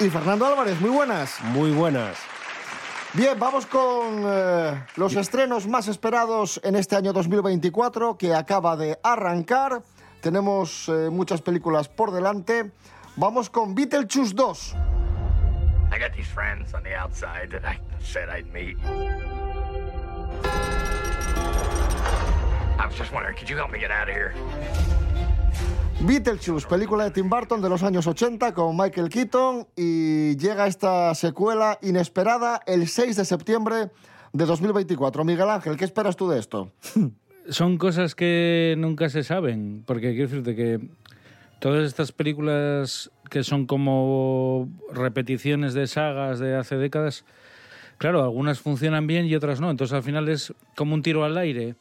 Y 0.01 0.11
Fernando 0.11 0.47
Álvarez. 0.47 0.79
Muy 0.81 0.91
buenas. 0.91 1.41
Muy 1.45 1.71
buenas. 1.71 2.19
Bien, 3.15 3.39
vamos 3.39 3.65
con 3.65 4.25
eh, 4.27 4.85
los 4.97 5.15
estrenos 5.15 5.67
más 5.67 5.89
esperados 5.89 6.61
en 6.65 6.77
este 6.77 6.97
año 6.97 7.13
2024 7.13 8.19
que 8.19 8.35
acaba 8.35 8.77
de 8.77 8.99
arrancar. 9.03 9.83
Tenemos 10.21 10.89
eh, 10.89 11.09
muchas 11.11 11.41
películas 11.41 11.89
por 11.89 12.11
delante. 12.11 12.73
Vamos 13.17 13.49
con 13.49 13.75
Beetlejuice 13.75 14.35
2. 14.35 14.75
I 15.95 15.99
got 15.99 16.13
these 16.13 16.27
friends 16.27 16.75
on 16.75 16.83
the 16.83 16.93
outside 16.93 17.51
that 17.53 17.65
I 17.65 17.79
said 18.01 18.29
I'd 18.29 18.53
meet. 18.53 18.77
I 22.81 22.87
was 22.87 22.97
just 22.99 23.13
wondering, 23.13 23.37
could 23.37 23.49
you 23.49 23.57
help 23.57 23.71
me 23.71 23.79
get 23.79 23.93
out 23.93 24.09
of 24.09 24.15
here? 24.17 24.35
Beetlejuice, 26.01 26.67
película 26.67 27.05
de 27.05 27.13
Tim 27.13 27.31
Burton 27.31 27.63
de 27.63 27.69
los 27.69 27.85
años 27.85 28.09
80 28.09 28.53
con 28.55 28.77
Michael 28.77 29.09
Keaton 29.09 29.69
y 29.77 30.37
llega 30.37 30.67
esta 30.67 31.15
secuela 31.15 31.79
inesperada 31.81 32.61
el 32.67 32.89
6 32.89 33.15
de 33.15 33.25
septiembre 33.25 33.93
de 34.33 34.47
2024. 34.47 35.23
Miguel 35.23 35.49
Ángel, 35.49 35.77
¿qué 35.77 35.85
esperas 35.85 36.17
tú 36.17 36.29
de 36.29 36.41
esto? 36.41 36.73
Son 37.51 37.79
cosas 37.79 38.17
que 38.17 38.75
nunca 38.79 39.09
se 39.11 39.23
saben, 39.23 39.85
porque 39.87 40.11
quiero 40.11 40.29
decirte 40.29 40.57
que 40.57 40.81
todas 41.61 41.87
estas 41.87 42.11
películas 42.11 43.13
que 43.35 43.43
son 43.43 43.67
como 43.67 44.69
repeticiones 44.93 45.75
de 45.75 45.89
sagas 45.89 46.39
de 46.39 46.55
hace 46.55 46.77
décadas, 46.77 47.25
claro, 47.99 48.23
algunas 48.23 48.61
funcionan 48.61 49.09
bien 49.09 49.27
y 49.27 49.35
otras 49.35 49.61
no. 49.61 49.73
Entonces 49.73 49.93
al 49.93 50.05
final 50.05 50.29
es 50.29 50.55
como 50.77 50.95
un 50.95 51.03
tiro 51.03 51.25
al 51.25 51.37
aire. 51.37 51.75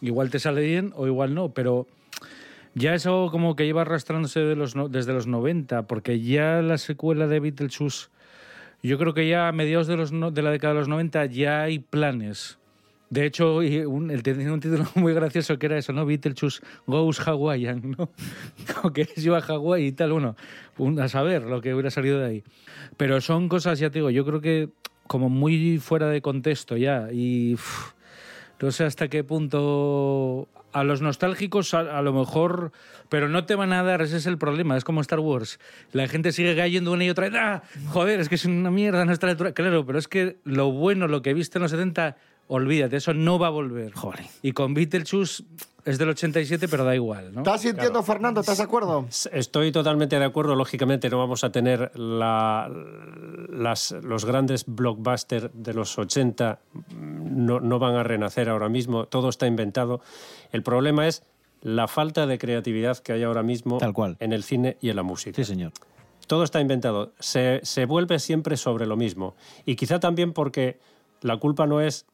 Igual 0.00 0.30
te 0.30 0.38
sale 0.38 0.62
bien 0.62 0.92
o 0.94 1.08
igual 1.08 1.34
no, 1.34 1.48
pero 1.48 1.88
ya 2.74 2.94
eso 2.94 3.30
como 3.32 3.56
que 3.56 3.64
lleva 3.64 3.82
arrastrándose 3.82 4.38
de 4.38 4.54
los 4.54 4.76
desde 4.92 5.12
los 5.12 5.26
90, 5.26 5.88
porque 5.88 6.20
ya 6.20 6.62
la 6.62 6.78
secuela 6.78 7.26
de 7.26 7.40
Beetlejuice, 7.40 8.06
yo 8.84 8.96
creo 8.96 9.12
que 9.12 9.26
ya 9.26 9.48
a 9.48 9.52
mediados 9.52 9.88
de, 9.88 9.96
los 9.96 10.12
de 10.12 10.42
la 10.42 10.52
década 10.52 10.74
de 10.74 10.78
los 10.78 10.88
90 10.88 11.26
ya 11.26 11.62
hay 11.62 11.80
planes. 11.80 12.58
De 13.12 13.26
hecho, 13.26 13.56
un, 13.56 14.10
el 14.10 14.22
tenía 14.22 14.50
un 14.50 14.60
título 14.60 14.86
muy 14.94 15.12
gracioso 15.12 15.58
que 15.58 15.66
era 15.66 15.76
eso, 15.76 15.92
¿no? 15.92 16.06
Beetlejuice 16.06 16.62
Goes 16.86 17.20
Hawaiian, 17.20 17.94
¿no? 17.98 18.08
Como 18.74 18.94
que 18.94 19.04
se 19.04 19.20
iba 19.20 19.36
a 19.36 19.42
Hawái 19.42 19.84
y 19.84 19.92
tal, 19.92 20.12
bueno, 20.12 20.34
a 20.98 21.08
saber 21.08 21.42
lo 21.42 21.60
que 21.60 21.74
hubiera 21.74 21.90
salido 21.90 22.18
de 22.18 22.26
ahí. 22.26 22.44
Pero 22.96 23.20
son 23.20 23.50
cosas, 23.50 23.78
ya 23.78 23.90
te 23.90 23.98
digo, 23.98 24.08
yo 24.08 24.24
creo 24.24 24.40
que 24.40 24.70
como 25.08 25.28
muy 25.28 25.76
fuera 25.76 26.08
de 26.08 26.22
contexto 26.22 26.78
ya 26.78 27.12
y 27.12 27.58
no 28.58 28.70
sé 28.70 28.84
hasta 28.84 29.08
qué 29.08 29.24
punto 29.24 30.48
a 30.72 30.82
los 30.82 31.02
nostálgicos 31.02 31.74
a, 31.74 32.00
lo 32.00 32.14
mejor, 32.14 32.72
pero 33.10 33.28
no 33.28 33.44
te 33.44 33.56
van 33.56 33.74
a 33.74 33.82
dar, 33.82 34.00
ese 34.00 34.16
es 34.16 34.26
el 34.26 34.38
problema, 34.38 34.78
es 34.78 34.84
como 34.84 35.02
Star 35.02 35.20
Wars. 35.20 35.60
La 35.92 36.08
gente 36.08 36.32
sigue 36.32 36.56
cayendo 36.56 36.92
una 36.92 37.04
y 37.04 37.10
otra 37.10 37.28
vez, 37.28 37.38
¡ah! 37.38 37.62
Joder, 37.88 38.20
es 38.20 38.30
que 38.30 38.36
es 38.36 38.46
una 38.46 38.70
mierda 38.70 39.04
nuestra. 39.04 39.36
Claro, 39.36 39.84
pero 39.84 39.98
es 39.98 40.08
que 40.08 40.38
lo 40.44 40.72
bueno, 40.72 41.08
lo 41.08 41.20
que 41.20 41.34
viste 41.34 41.58
en 41.58 41.62
los 41.62 41.72
70, 41.72 42.16
olvídate, 42.48 42.96
eso 42.96 43.14
no 43.14 43.38
va 43.38 43.48
a 43.48 43.50
volver. 43.50 43.92
Joder. 43.92 44.24
Y 44.42 44.52
con 44.52 44.74
Beetlejuice 44.74 45.44
es 45.84 45.98
del 45.98 46.10
87, 46.10 46.68
pero 46.68 46.84
da 46.84 46.94
igual, 46.94 47.32
¿no? 47.34 47.40
¿Estás 47.40 47.62
sintiendo, 47.62 48.02
Fernando? 48.02 48.40
¿Estás 48.40 48.58
de 48.58 48.64
acuerdo? 48.64 49.06
Estoy 49.32 49.72
totalmente 49.72 50.18
de 50.18 50.24
acuerdo. 50.24 50.54
Lógicamente 50.54 51.10
no 51.10 51.18
vamos 51.18 51.42
a 51.44 51.50
tener 51.50 51.90
la- 51.98 52.70
las- 53.50 53.92
los 54.02 54.24
grandes 54.24 54.64
blockbusters 54.66 55.50
de 55.54 55.74
los 55.74 55.98
80, 55.98 56.60
no, 57.00 57.60
no 57.60 57.78
van 57.78 57.94
a 57.96 58.02
renacer 58.02 58.48
ahora 58.48 58.68
mismo, 58.68 59.06
todo 59.06 59.28
está 59.28 59.46
inventado. 59.46 60.00
El 60.52 60.62
problema 60.62 61.08
es 61.08 61.22
la 61.62 61.88
falta 61.88 62.26
de 62.26 62.38
creatividad 62.38 62.98
que 62.98 63.12
hay 63.12 63.22
ahora 63.22 63.42
mismo 63.42 63.78
en 64.20 64.32
el 64.32 64.42
cine 64.42 64.76
y 64.80 64.90
en 64.90 64.96
la 64.96 65.02
música. 65.02 65.36
Sí, 65.36 65.44
señor. 65.44 65.72
Todo 66.26 66.44
está 66.44 66.60
inventado. 66.60 67.12
Se, 67.18 67.60
se 67.64 67.84
vuelve 67.86 68.18
siempre 68.18 68.56
sobre 68.56 68.86
lo 68.86 68.96
mismo. 68.96 69.34
Y 69.66 69.74
quizá 69.76 69.98
también 70.00 70.32
porque 70.32 70.78
la 71.20 71.36
culpa 71.38 71.66
no 71.66 71.80
es 71.80 72.06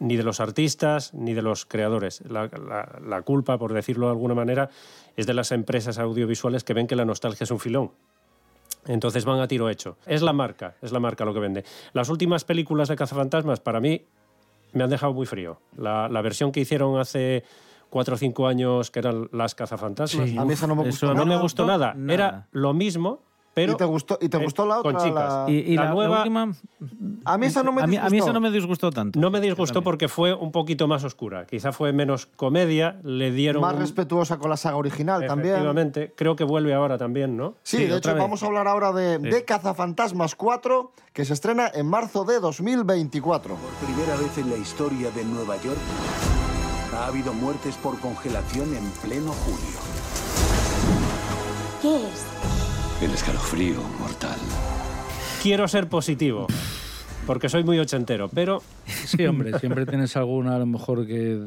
ni 0.00 0.16
de 0.16 0.22
los 0.24 0.40
artistas 0.40 1.14
ni 1.14 1.32
de 1.34 1.42
los 1.42 1.64
creadores. 1.66 2.22
La, 2.28 2.46
la- 2.46 2.98
la 3.06 3.22
culpa, 3.22 3.56
por 3.58 3.72
decirlo 3.72 4.06
de 4.06 4.12
alguna 4.12 4.34
manera, 4.34 4.68
es 5.16 5.26
de 5.26 5.34
las 5.34 5.52
empresas 5.52 5.98
audiovisuales 5.98 6.64
que 6.64 6.74
ven 6.74 6.86
que 6.88 6.96
la 6.96 7.04
nostalgia 7.04 7.44
es 7.44 7.50
un 7.52 7.60
filón. 7.60 7.92
Entonces 8.86 9.24
van 9.24 9.40
a 9.40 9.46
tiro 9.48 9.68
hecho. 9.68 9.96
Es 10.06 10.22
la 10.22 10.32
marca, 10.32 10.74
es 10.80 10.90
la 10.92 11.00
marca 11.00 11.24
lo 11.24 11.34
que 11.34 11.40
vende. 11.40 11.64
Las 11.92 12.08
últimas 12.08 12.44
películas 12.44 12.88
de 12.88 12.96
Cazafantasmas, 12.96 13.60
para 13.60 13.78
mí, 13.80 14.06
me 14.72 14.84
han 14.84 14.90
dejado 14.90 15.12
muy 15.12 15.26
frío. 15.26 15.60
La, 15.76 16.08
la 16.08 16.22
versión 16.22 16.50
que 16.50 16.60
hicieron 16.60 16.98
hace 16.98 17.44
cuatro 17.90 18.14
o 18.14 18.18
cinco 18.18 18.46
años, 18.46 18.90
que 18.90 19.00
eran 19.00 19.28
las 19.32 19.54
Cazafantasmas, 19.54 20.30
Sí, 20.30 20.38
a 20.38 20.44
mí 20.44 20.52
eso 20.54 20.66
no 20.66 20.76
me 20.76 20.84
gustó 20.84 21.12
no 21.12 21.26
me 21.26 21.36
gustó 21.38 21.66
nada. 21.66 21.92
Nada. 21.94 22.14
Era 22.14 22.48
lo 22.52 22.72
mismo, 22.72 23.22
pero... 23.54 23.72
¿Y 23.72 23.76
te 23.76 23.84
gustó, 23.84 24.18
y 24.20 24.28
te 24.28 24.36
eh, 24.36 24.42
gustó 24.44 24.64
la 24.66 24.78
otra? 24.78 24.92
Con 24.92 25.02
chicas. 25.02 25.32
la- 25.32 25.44
Y, 25.50 25.54
y 25.72 25.76
la, 25.76 25.84
la 25.84 25.90
nueva- 25.90 26.18
última... 26.18 26.52
A 27.24 27.36
mí 27.38 27.46
esa 27.46 27.62
no 27.62 27.72
me 27.72 27.82
a 27.82 27.86
mí, 27.86 27.96
a 27.96 28.04
mí 28.04 28.10
disgustó. 28.10 28.24
esa 28.24 28.32
no 28.32 28.40
me 28.40 28.50
disgustó 28.50 28.90
tanto. 28.90 29.18
No 29.20 29.30
me 29.30 29.40
disgustó 29.40 29.82
porque 29.82 30.08
fue 30.08 30.32
un 30.34 30.52
poquito 30.52 30.88
más 30.88 31.04
oscura. 31.04 31.44
Quizá 31.46 31.72
fue 31.72 31.92
menos 31.92 32.26
comedia, 32.26 32.98
le 33.02 33.30
dieron... 33.32 33.60
Más 33.62 33.74
un- 33.74 33.80
respetuosa 33.80 34.38
con 34.38 34.50
la 34.50 34.56
saga 34.56 34.76
original 34.76 35.26
también. 35.26 35.54
Efectivamente, 35.54 36.12
creo 36.16 36.36
que 36.36 36.44
vuelve 36.44 36.72
ahora 36.74 36.96
también, 36.98 37.36
¿no? 37.36 37.54
Sí, 37.62 37.84
de 37.86 37.96
hecho, 37.98 38.14
vamos 38.16 38.42
a 38.42 38.46
hablar 38.46 38.68
ahora 38.68 38.92
de, 38.92 39.18
Sí. 39.18 39.28
de 39.28 39.44
Cazafantasmas 39.44 40.34
4, 40.34 40.92
que 41.12 41.24
se 41.24 41.32
estrena 41.34 41.70
en 41.74 41.86
marzo 41.86 42.24
de 42.24 42.40
2024. 42.40 43.56
Primera 43.84 44.16
vez 44.16 44.38
en 44.38 44.50
la 44.50 44.56
historia 44.56 45.10
de 45.10 45.24
Nueva 45.24 45.56
York, 45.56 45.78
Ha 46.94 47.06
habido 47.06 47.32
muertes 47.32 47.76
por 47.76 47.98
congelación 48.00 48.74
en 48.74 48.84
pleno 49.02 49.32
julio. 49.32 49.78
¿Qué 51.80 51.96
es? 51.96 52.39
El 53.02 53.12
escalofrío 53.12 53.80
mortal. 53.98 54.38
Quiero 55.42 55.66
ser 55.68 55.88
positivo, 55.88 56.46
porque 57.26 57.48
soy 57.48 57.64
muy 57.64 57.78
ochentero, 57.78 58.28
pero 58.28 58.62
Sí, 58.86 59.24
hombre, 59.24 59.58
siempre 59.58 59.86
tienes 59.86 60.16
alguna 60.16 60.56
a 60.56 60.58
lo 60.58 60.66
mejor 60.66 61.06
que... 61.06 61.40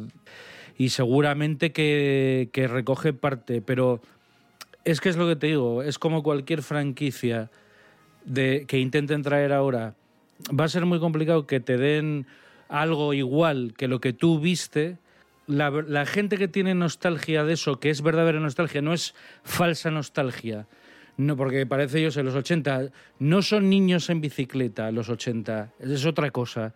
Y 0.80 0.90
seguramente 0.90 1.72
que, 1.72 2.50
que 2.52 2.68
recoge 2.68 3.14
parte, 3.14 3.62
pero 3.62 4.02
es 4.84 5.00
que 5.00 5.10
es 5.10 5.16
lo 5.16 5.28
que 5.28 5.36
te 5.36 5.48
digo, 5.48 5.84
es 5.84 6.00
como 6.00 6.24
cualquier 6.24 6.64
franquicia 6.64 7.52
de, 8.26 8.66
que 8.68 8.80
intenten 8.80 9.22
traer 9.22 9.54
ahora. 9.54 9.94
Va 10.60 10.66
a 10.66 10.70
ser 10.70 10.88
muy 10.88 11.00
complicado 11.00 11.46
que 11.46 11.60
te 11.60 11.78
den 11.78 12.26
algo 12.68 13.14
igual 13.14 13.76
que 13.78 13.88
lo 13.88 14.02
que 14.02 14.14
tú 14.14 14.40
viste. 14.40 14.98
La, 15.46 15.70
la 15.70 16.08
gente 16.08 16.38
que 16.38 16.48
tiene 16.48 16.74
nostalgia 16.74 17.44
de 17.44 17.54
eso, 17.54 17.80
que 17.80 17.92
es 17.92 18.02
verdadera 18.02 18.40
nostalgia, 18.40 18.82
no 18.82 18.94
es 18.94 19.14
falsa 19.44 19.92
nostalgia. 19.92 20.66
No, 21.18 21.38
porque 21.38 21.66
parece 21.66 22.00
ellos 22.00 22.18
en 22.18 22.26
los 22.26 22.36
80. 22.36 22.90
No 23.20 23.42
son 23.42 23.70
niños 23.70 24.10
en 24.10 24.20
bicicleta, 24.22 24.92
los 24.92 25.10
80. 25.10 25.72
Es 25.80 26.06
otra 26.06 26.32
cosa. 26.32 26.74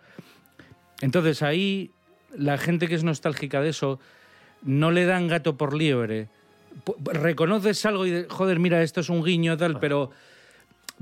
Entonces 1.01 1.41
ahí 1.41 1.91
la 2.35 2.57
gente 2.57 2.87
que 2.87 2.95
es 2.95 3.03
nostálgica 3.03 3.61
de 3.61 3.69
eso 3.69 3.99
no 4.63 4.91
le 4.91 5.05
dan 5.05 5.27
gato 5.27 5.57
por 5.57 5.73
liebre. 5.75 6.27
Reconoces 7.05 7.83
algo 7.85 8.05
y 8.05 8.11
de- 8.11 8.27
joder, 8.29 8.59
mira, 8.59 8.83
esto 8.83 9.01
es 9.01 9.09
un 9.09 9.23
guiño 9.23 9.57
tal, 9.57 9.79
pero 9.79 10.11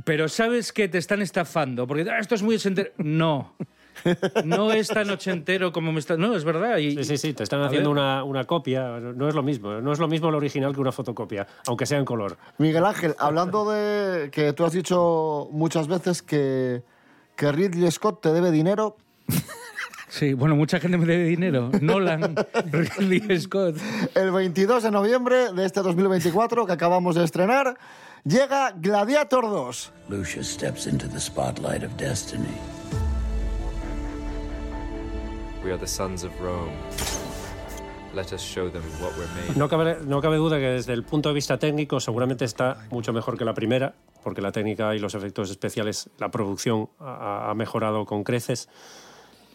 pero 0.04 0.28
sabes 0.28 0.74
que 0.74 0.89
te 0.89 0.98
están 0.98 1.21
estafando 1.21 1.88
porque 1.88 2.10
"Ah, 2.10 2.19
esto 2.19 2.36
es 2.36 2.43
muy. 2.43 2.58
No. 2.98 3.56
No 4.45 4.71
es 4.71 4.88
tan 4.88 5.10
ochentero 5.10 5.71
como 5.71 5.91
me 5.91 5.99
está. 5.99 6.17
No, 6.17 6.36
es 6.36 6.43
verdad. 6.43 6.77
Y, 6.77 6.91
sí, 6.97 7.03
sí, 7.03 7.17
sí, 7.17 7.34
te 7.34 7.43
están 7.43 7.62
haciendo 7.62 7.89
una, 7.91 8.23
una 8.23 8.45
copia. 8.45 8.99
No 8.99 9.25
no 9.25 9.29
es 9.29 9.36
lo 9.36 9.43
mismo, 9.43 9.81
no 9.81 9.91
es 9.91 9.99
lo 9.99 10.08
mismo 10.08 10.29
el 10.29 10.36
original 10.36 10.73
que 10.73 10.81
una 10.81 10.91
fotocopia, 10.91 11.47
aunque 11.67 11.86
sea 11.86 11.97
en 11.97 12.05
color. 12.05 12.38
Miguel 12.60 12.86
Ángel, 12.86 13.15
hablando 13.17 13.69
de 13.71 14.29
que 14.29 14.53
tú 14.53 14.65
has 14.65 14.73
dicho 14.73 15.49
muchas 15.51 15.88
veces 15.88 16.21
que, 16.21 16.84
que 17.36 17.51
Ridley 17.51 17.89
Scott 17.91 18.21
te 18.21 18.31
debe 18.31 18.51
dinero, 18.51 18.97
Sí, 20.08 20.34
bueno, 20.34 20.55
mucha 20.55 20.79
gente 20.79 20.97
me 20.97 21.05
debe 21.05 21.25
dinero. 21.25 21.71
Nolan, 21.81 22.36
Ridley 22.71 23.38
Scott. 23.41 23.75
el 24.13 24.31
22 24.31 24.84
de 24.84 24.91
noviembre 24.91 25.51
de 25.51 25.65
este 25.65 25.81
2024 25.81 26.65
que 26.65 26.71
acabamos 26.71 27.15
de 27.15 27.23
estrenar, 27.23 27.77
llega 28.23 28.71
Gladiator 28.77 29.43
2. 29.43 29.91
Lucius 30.10 30.47
steps 30.47 30.88
into 30.88 31.08
the 31.10 31.19
spotlight 31.19 31.84
of 31.84 31.91
destiny. 31.97 32.55
We 35.65 35.71
are 35.71 35.80
the 35.80 35.88
sons 35.88 36.23
of 36.23 36.32
Rome. 36.39 36.69
Let 38.13 38.32
us 38.34 38.41
show 38.43 38.69
them 38.69 38.84
what 39.01 39.13
we're 39.17 39.25
made. 39.34 39.58
No 39.58 39.67
cabe, 39.67 39.97
no 40.06 40.21
cabe 40.21 40.38
duda 40.38 40.60
que 40.60 40.67
desde 40.67 40.93
el 40.93 41.01
punto 41.01 41.30
de 41.30 41.34
vista 41.34 41.58
técnico 41.58 41.99
seguramente 41.99 42.45
está 42.45 42.86
mucho 42.91 43.12
mejor 43.13 43.36
que 43.36 43.45
la 43.45 43.56
primera, 43.56 43.95
porque 44.23 44.41
la 44.41 44.51
técnica 44.51 44.93
y 44.93 44.99
los 44.99 45.15
efectos 45.15 45.49
especiales, 45.49 46.12
la 46.19 46.30
producción 46.30 46.89
ha, 46.99 47.49
ha 47.49 47.56
mejorado 47.56 48.06
con 48.06 48.23
creces. 48.23 48.69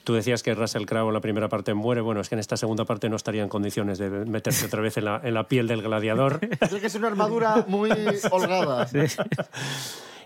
Tú 0.03 0.15
decías 0.15 0.43
que 0.43 0.53
Russell 0.53 0.85
Crowe 0.85 1.07
en 1.07 1.15
la 1.15 1.21
primera 1.21 1.49
parte 1.49 1.75
muere. 1.75 2.01
Bueno, 2.01 2.21
es 2.23 2.29
que 2.29 2.35
en 2.35 2.41
esta 2.41 2.57
segunda 2.57 2.85
parte 2.85 3.09
no 3.09 3.15
estaría 3.15 3.45
en 3.45 3.49
condiciones 3.49 3.99
de 3.99 4.11
meterse 4.11 4.67
otra 4.67 4.81
vez 4.81 4.97
en 4.97 5.05
la, 5.05 5.21
en 5.23 5.33
la 5.33 5.47
piel 5.47 5.69
del 5.69 5.81
gladiador. 5.81 6.41
Tiene 6.69 6.81
que 6.81 6.91
ser 6.91 7.03
una 7.03 7.09
armadura 7.09 7.65
muy 7.69 7.93
holgada. 8.33 8.89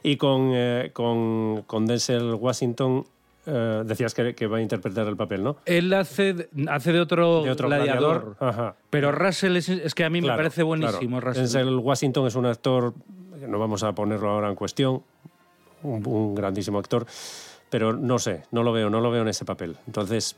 Y 0.07 0.19
con, 0.19 0.51
eh, 0.53 0.91
con, 0.93 1.63
con 1.67 1.87
Denzel 1.87 2.35
Washington 2.35 3.07
eh, 3.47 3.83
decías 3.85 4.15
que, 4.15 4.35
que 4.35 4.47
va 4.47 4.59
a 4.59 4.61
interpretar 4.63 5.07
el 5.07 5.17
papel, 5.17 5.43
¿no? 5.45 5.57
Él 5.67 5.93
hace, 5.93 6.33
de- 6.35 6.49
hace 6.69 6.93
de 6.93 7.01
otro, 7.01 7.43
De 7.43 7.51
otro 7.51 7.69
gladiador. 7.69 8.37
gladiador. 8.37 8.37
Ajá. 8.41 8.77
Pero 8.91 9.13
Russell 9.13 9.57
es, 9.57 9.69
es 9.69 9.95
que 9.95 10.05
a 10.05 10.11
mí 10.11 10.21
Claro, 10.21 10.37
me 10.37 10.43
parece 10.45 10.63
buenísimo. 10.63 11.21
claro. 11.21 11.29
Russell. 11.29 11.43
Denzel 11.61 11.77
Washington 11.77 12.27
es 12.27 12.35
un 12.35 12.47
actor, 12.47 12.95
no 13.47 13.59
vamos 13.59 13.83
a 13.83 13.95
ponerlo 13.95 14.31
ahora 14.31 14.49
en 14.49 14.55
cuestión, 14.55 15.03
un, 15.83 16.07
un 16.07 16.35
grandísimo 16.35 16.79
actor, 16.79 17.07
pero 17.71 17.93
no 17.93 18.19
sé, 18.19 18.45
no 18.53 18.63
lo 18.63 18.73
veo, 18.73 18.89
no 18.89 19.01
lo 19.01 19.11
veo 19.11 19.23
en 19.23 19.29
ese 19.29 19.45
papel. 19.45 19.77
Entonces, 19.87 20.37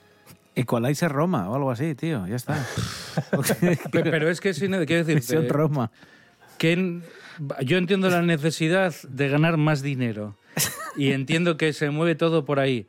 Equalizer 0.54 1.12
Roma 1.12 1.50
o 1.50 1.54
algo 1.54 1.70
así, 1.70 1.94
tío, 1.94 2.26
ya 2.26 2.34
está. 2.36 2.56
Pe- 3.92 4.02
Pero 4.02 4.28
es 4.30 4.40
que, 4.40 4.54
sin, 4.54 4.72
quiero 4.86 5.04
Misión 5.06 5.48
Roma. 5.48 5.90
que 6.58 6.72
en- 6.72 7.02
yo 7.64 7.76
entiendo 7.76 8.08
la 8.08 8.22
necesidad 8.22 8.94
de 9.08 9.28
ganar 9.28 9.58
más 9.58 9.82
dinero 9.82 10.34
y 10.96 11.12
entiendo 11.12 11.56
que 11.56 11.72
se 11.72 11.90
mueve 11.90 12.14
todo 12.14 12.44
por 12.44 12.58
ahí. 12.58 12.86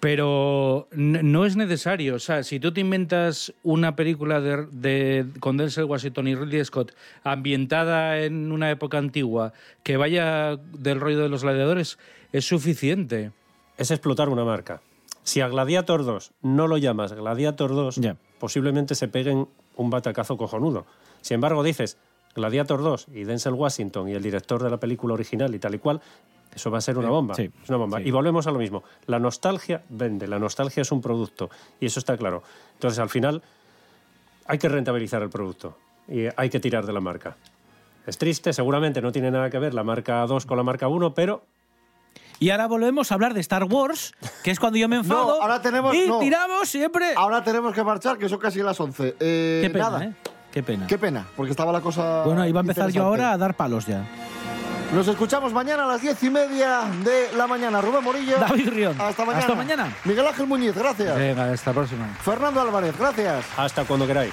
Pero 0.00 0.86
no 0.92 1.46
es 1.46 1.56
necesario. 1.56 2.16
O 2.16 2.18
sea, 2.18 2.42
si 2.42 2.60
tú 2.60 2.72
te 2.72 2.82
inventas 2.82 3.54
una 3.62 3.96
película 3.96 4.38
de, 4.40 4.66
de 4.70 5.26
con 5.40 5.56
Denzel 5.56 5.84
Washington 5.84 6.28
y 6.28 6.34
Ridley 6.34 6.62
Scott 6.62 6.92
ambientada 7.24 8.20
en 8.20 8.52
una 8.52 8.70
época 8.70 8.98
antigua 8.98 9.54
que 9.82 9.96
vaya 9.96 10.56
del 10.56 11.00
rollo 11.00 11.20
de 11.20 11.30
los 11.30 11.42
gladiadores, 11.42 11.98
es 12.32 12.44
suficiente. 12.44 13.32
es 13.78 13.90
explotar 13.90 14.28
una 14.28 14.44
marca. 14.44 14.82
Si 15.22 15.40
a 15.40 15.48
Gladiator 15.48 16.04
2 16.04 16.32
no 16.42 16.68
lo 16.68 16.78
llamas 16.78 17.12
Gladiator 17.12 17.70
2, 17.70 18.00
posiblemente 18.38 18.94
se 18.94 19.08
peguen 19.08 19.48
un 19.76 19.90
batacazo 19.90 20.36
cojonudo. 20.36 20.86
Sin 21.20 21.36
embargo, 21.36 21.62
dices 21.62 21.98
Gladiator 22.34 22.82
2 22.82 23.08
y 23.14 23.24
Denzel 23.24 23.54
Washington 23.54 24.08
y 24.08 24.12
el 24.12 24.22
director 24.22 24.62
de 24.62 24.70
la 24.70 24.78
película 24.78 25.14
original 25.14 25.54
y 25.54 25.58
tal 25.58 25.74
y 25.74 25.78
cual, 25.78 26.00
eso 26.54 26.70
va 26.70 26.78
a 26.78 26.80
ser 26.80 26.98
una 26.98 27.10
bomba. 27.10 27.34
sí, 27.34 27.50
es 27.62 27.68
una 27.68 27.78
bomba. 27.78 27.98
sí. 27.98 28.08
Y 28.08 28.10
volvemos 28.10 28.46
a 28.46 28.50
lo 28.50 28.58
mismo. 28.58 28.82
La 29.06 29.18
nostalgia 29.18 29.82
vende, 29.88 30.26
la 30.26 30.38
nostalgia 30.38 30.80
es 30.82 30.90
un 30.92 31.00
producto 31.00 31.50
y 31.80 31.86
eso 31.86 31.98
está 32.00 32.16
claro. 32.16 32.42
Entonces, 32.74 32.98
al 32.98 33.08
final, 33.10 33.42
hay 34.46 34.58
que 34.58 34.68
rentabilizar 34.68 35.22
el 35.22 35.30
producto 35.30 35.76
y 36.08 36.24
hay 36.36 36.48
que 36.50 36.58
tirar 36.60 36.86
de 36.86 36.92
la 36.92 37.00
marca. 37.00 37.36
Es 38.06 38.16
triste, 38.16 38.52
seguramente 38.52 39.02
no 39.02 39.12
tiene 39.12 39.30
nada 39.30 39.50
que 39.50 39.58
ver 39.58 39.74
la 39.74 39.84
marca 39.84 40.24
2 40.26 40.46
con 40.46 40.56
la 40.56 40.62
marca 40.62 40.88
1, 40.88 41.12
pero 41.14 41.44
Y 42.40 42.48
ahora 42.50 42.66
volvemos 42.66 43.10
a 43.12 43.14
hablar 43.14 43.34
de 43.34 43.40
Star 43.40 43.64
Wars, 43.64 44.14
que 44.42 44.50
es 44.50 44.58
cuando 44.58 44.78
yo 44.78 44.88
me 44.88 44.96
enfado. 45.02 45.36
No, 45.36 45.42
ahora 45.42 45.60
tenemos. 45.60 45.94
y 45.94 46.06
no. 46.08 46.18
tiramos 46.18 46.68
siempre. 46.68 47.12
Ahora 47.16 47.44
tenemos 47.44 47.74
que 47.74 47.84
marchar, 47.84 48.16
que 48.16 48.28
son 48.28 48.38
casi 48.38 48.62
las 48.62 48.80
11. 48.80 49.16
Eh, 49.20 49.60
Qué 49.62 49.70
pena, 49.70 49.90
nada. 49.90 50.04
¿eh? 50.04 50.14
Qué 50.50 50.62
pena. 50.62 50.86
Qué 50.86 50.96
pena, 50.96 51.26
porque 51.36 51.50
estaba 51.50 51.70
la 51.70 51.82
cosa. 51.82 52.22
Bueno, 52.24 52.46
iba 52.48 52.60
a 52.60 52.62
empezar 52.62 52.90
yo 52.90 53.02
ahora 53.04 53.32
a 53.32 53.36
dar 53.36 53.54
palos 53.54 53.84
ya. 53.86 54.06
Nos 54.92 55.06
escuchamos 55.06 55.52
mañana 55.52 55.84
a 55.84 55.86
las 55.86 56.00
diez 56.00 56.22
y 56.22 56.30
media 56.30 56.80
de 57.04 57.30
la 57.36 57.46
mañana. 57.46 57.80
Rubén 57.80 58.02
Morillo. 58.02 58.38
David 58.38 58.70
Rion. 58.70 59.00
Hasta 59.00 59.24
mañana. 59.24 59.40
Hasta 59.44 59.54
mañana. 59.54 59.96
Miguel 60.04 60.26
Ángel 60.26 60.46
Muñiz, 60.46 60.74
gracias. 60.74 61.14
Venga, 61.14 61.52
hasta 61.52 61.70
la 61.70 61.74
próxima. 61.74 62.06
Fernando 62.24 62.60
Álvarez, 62.62 62.96
gracias. 62.98 63.44
hasta 63.56 63.84
cuando 63.84 64.06
queráis. 64.06 64.32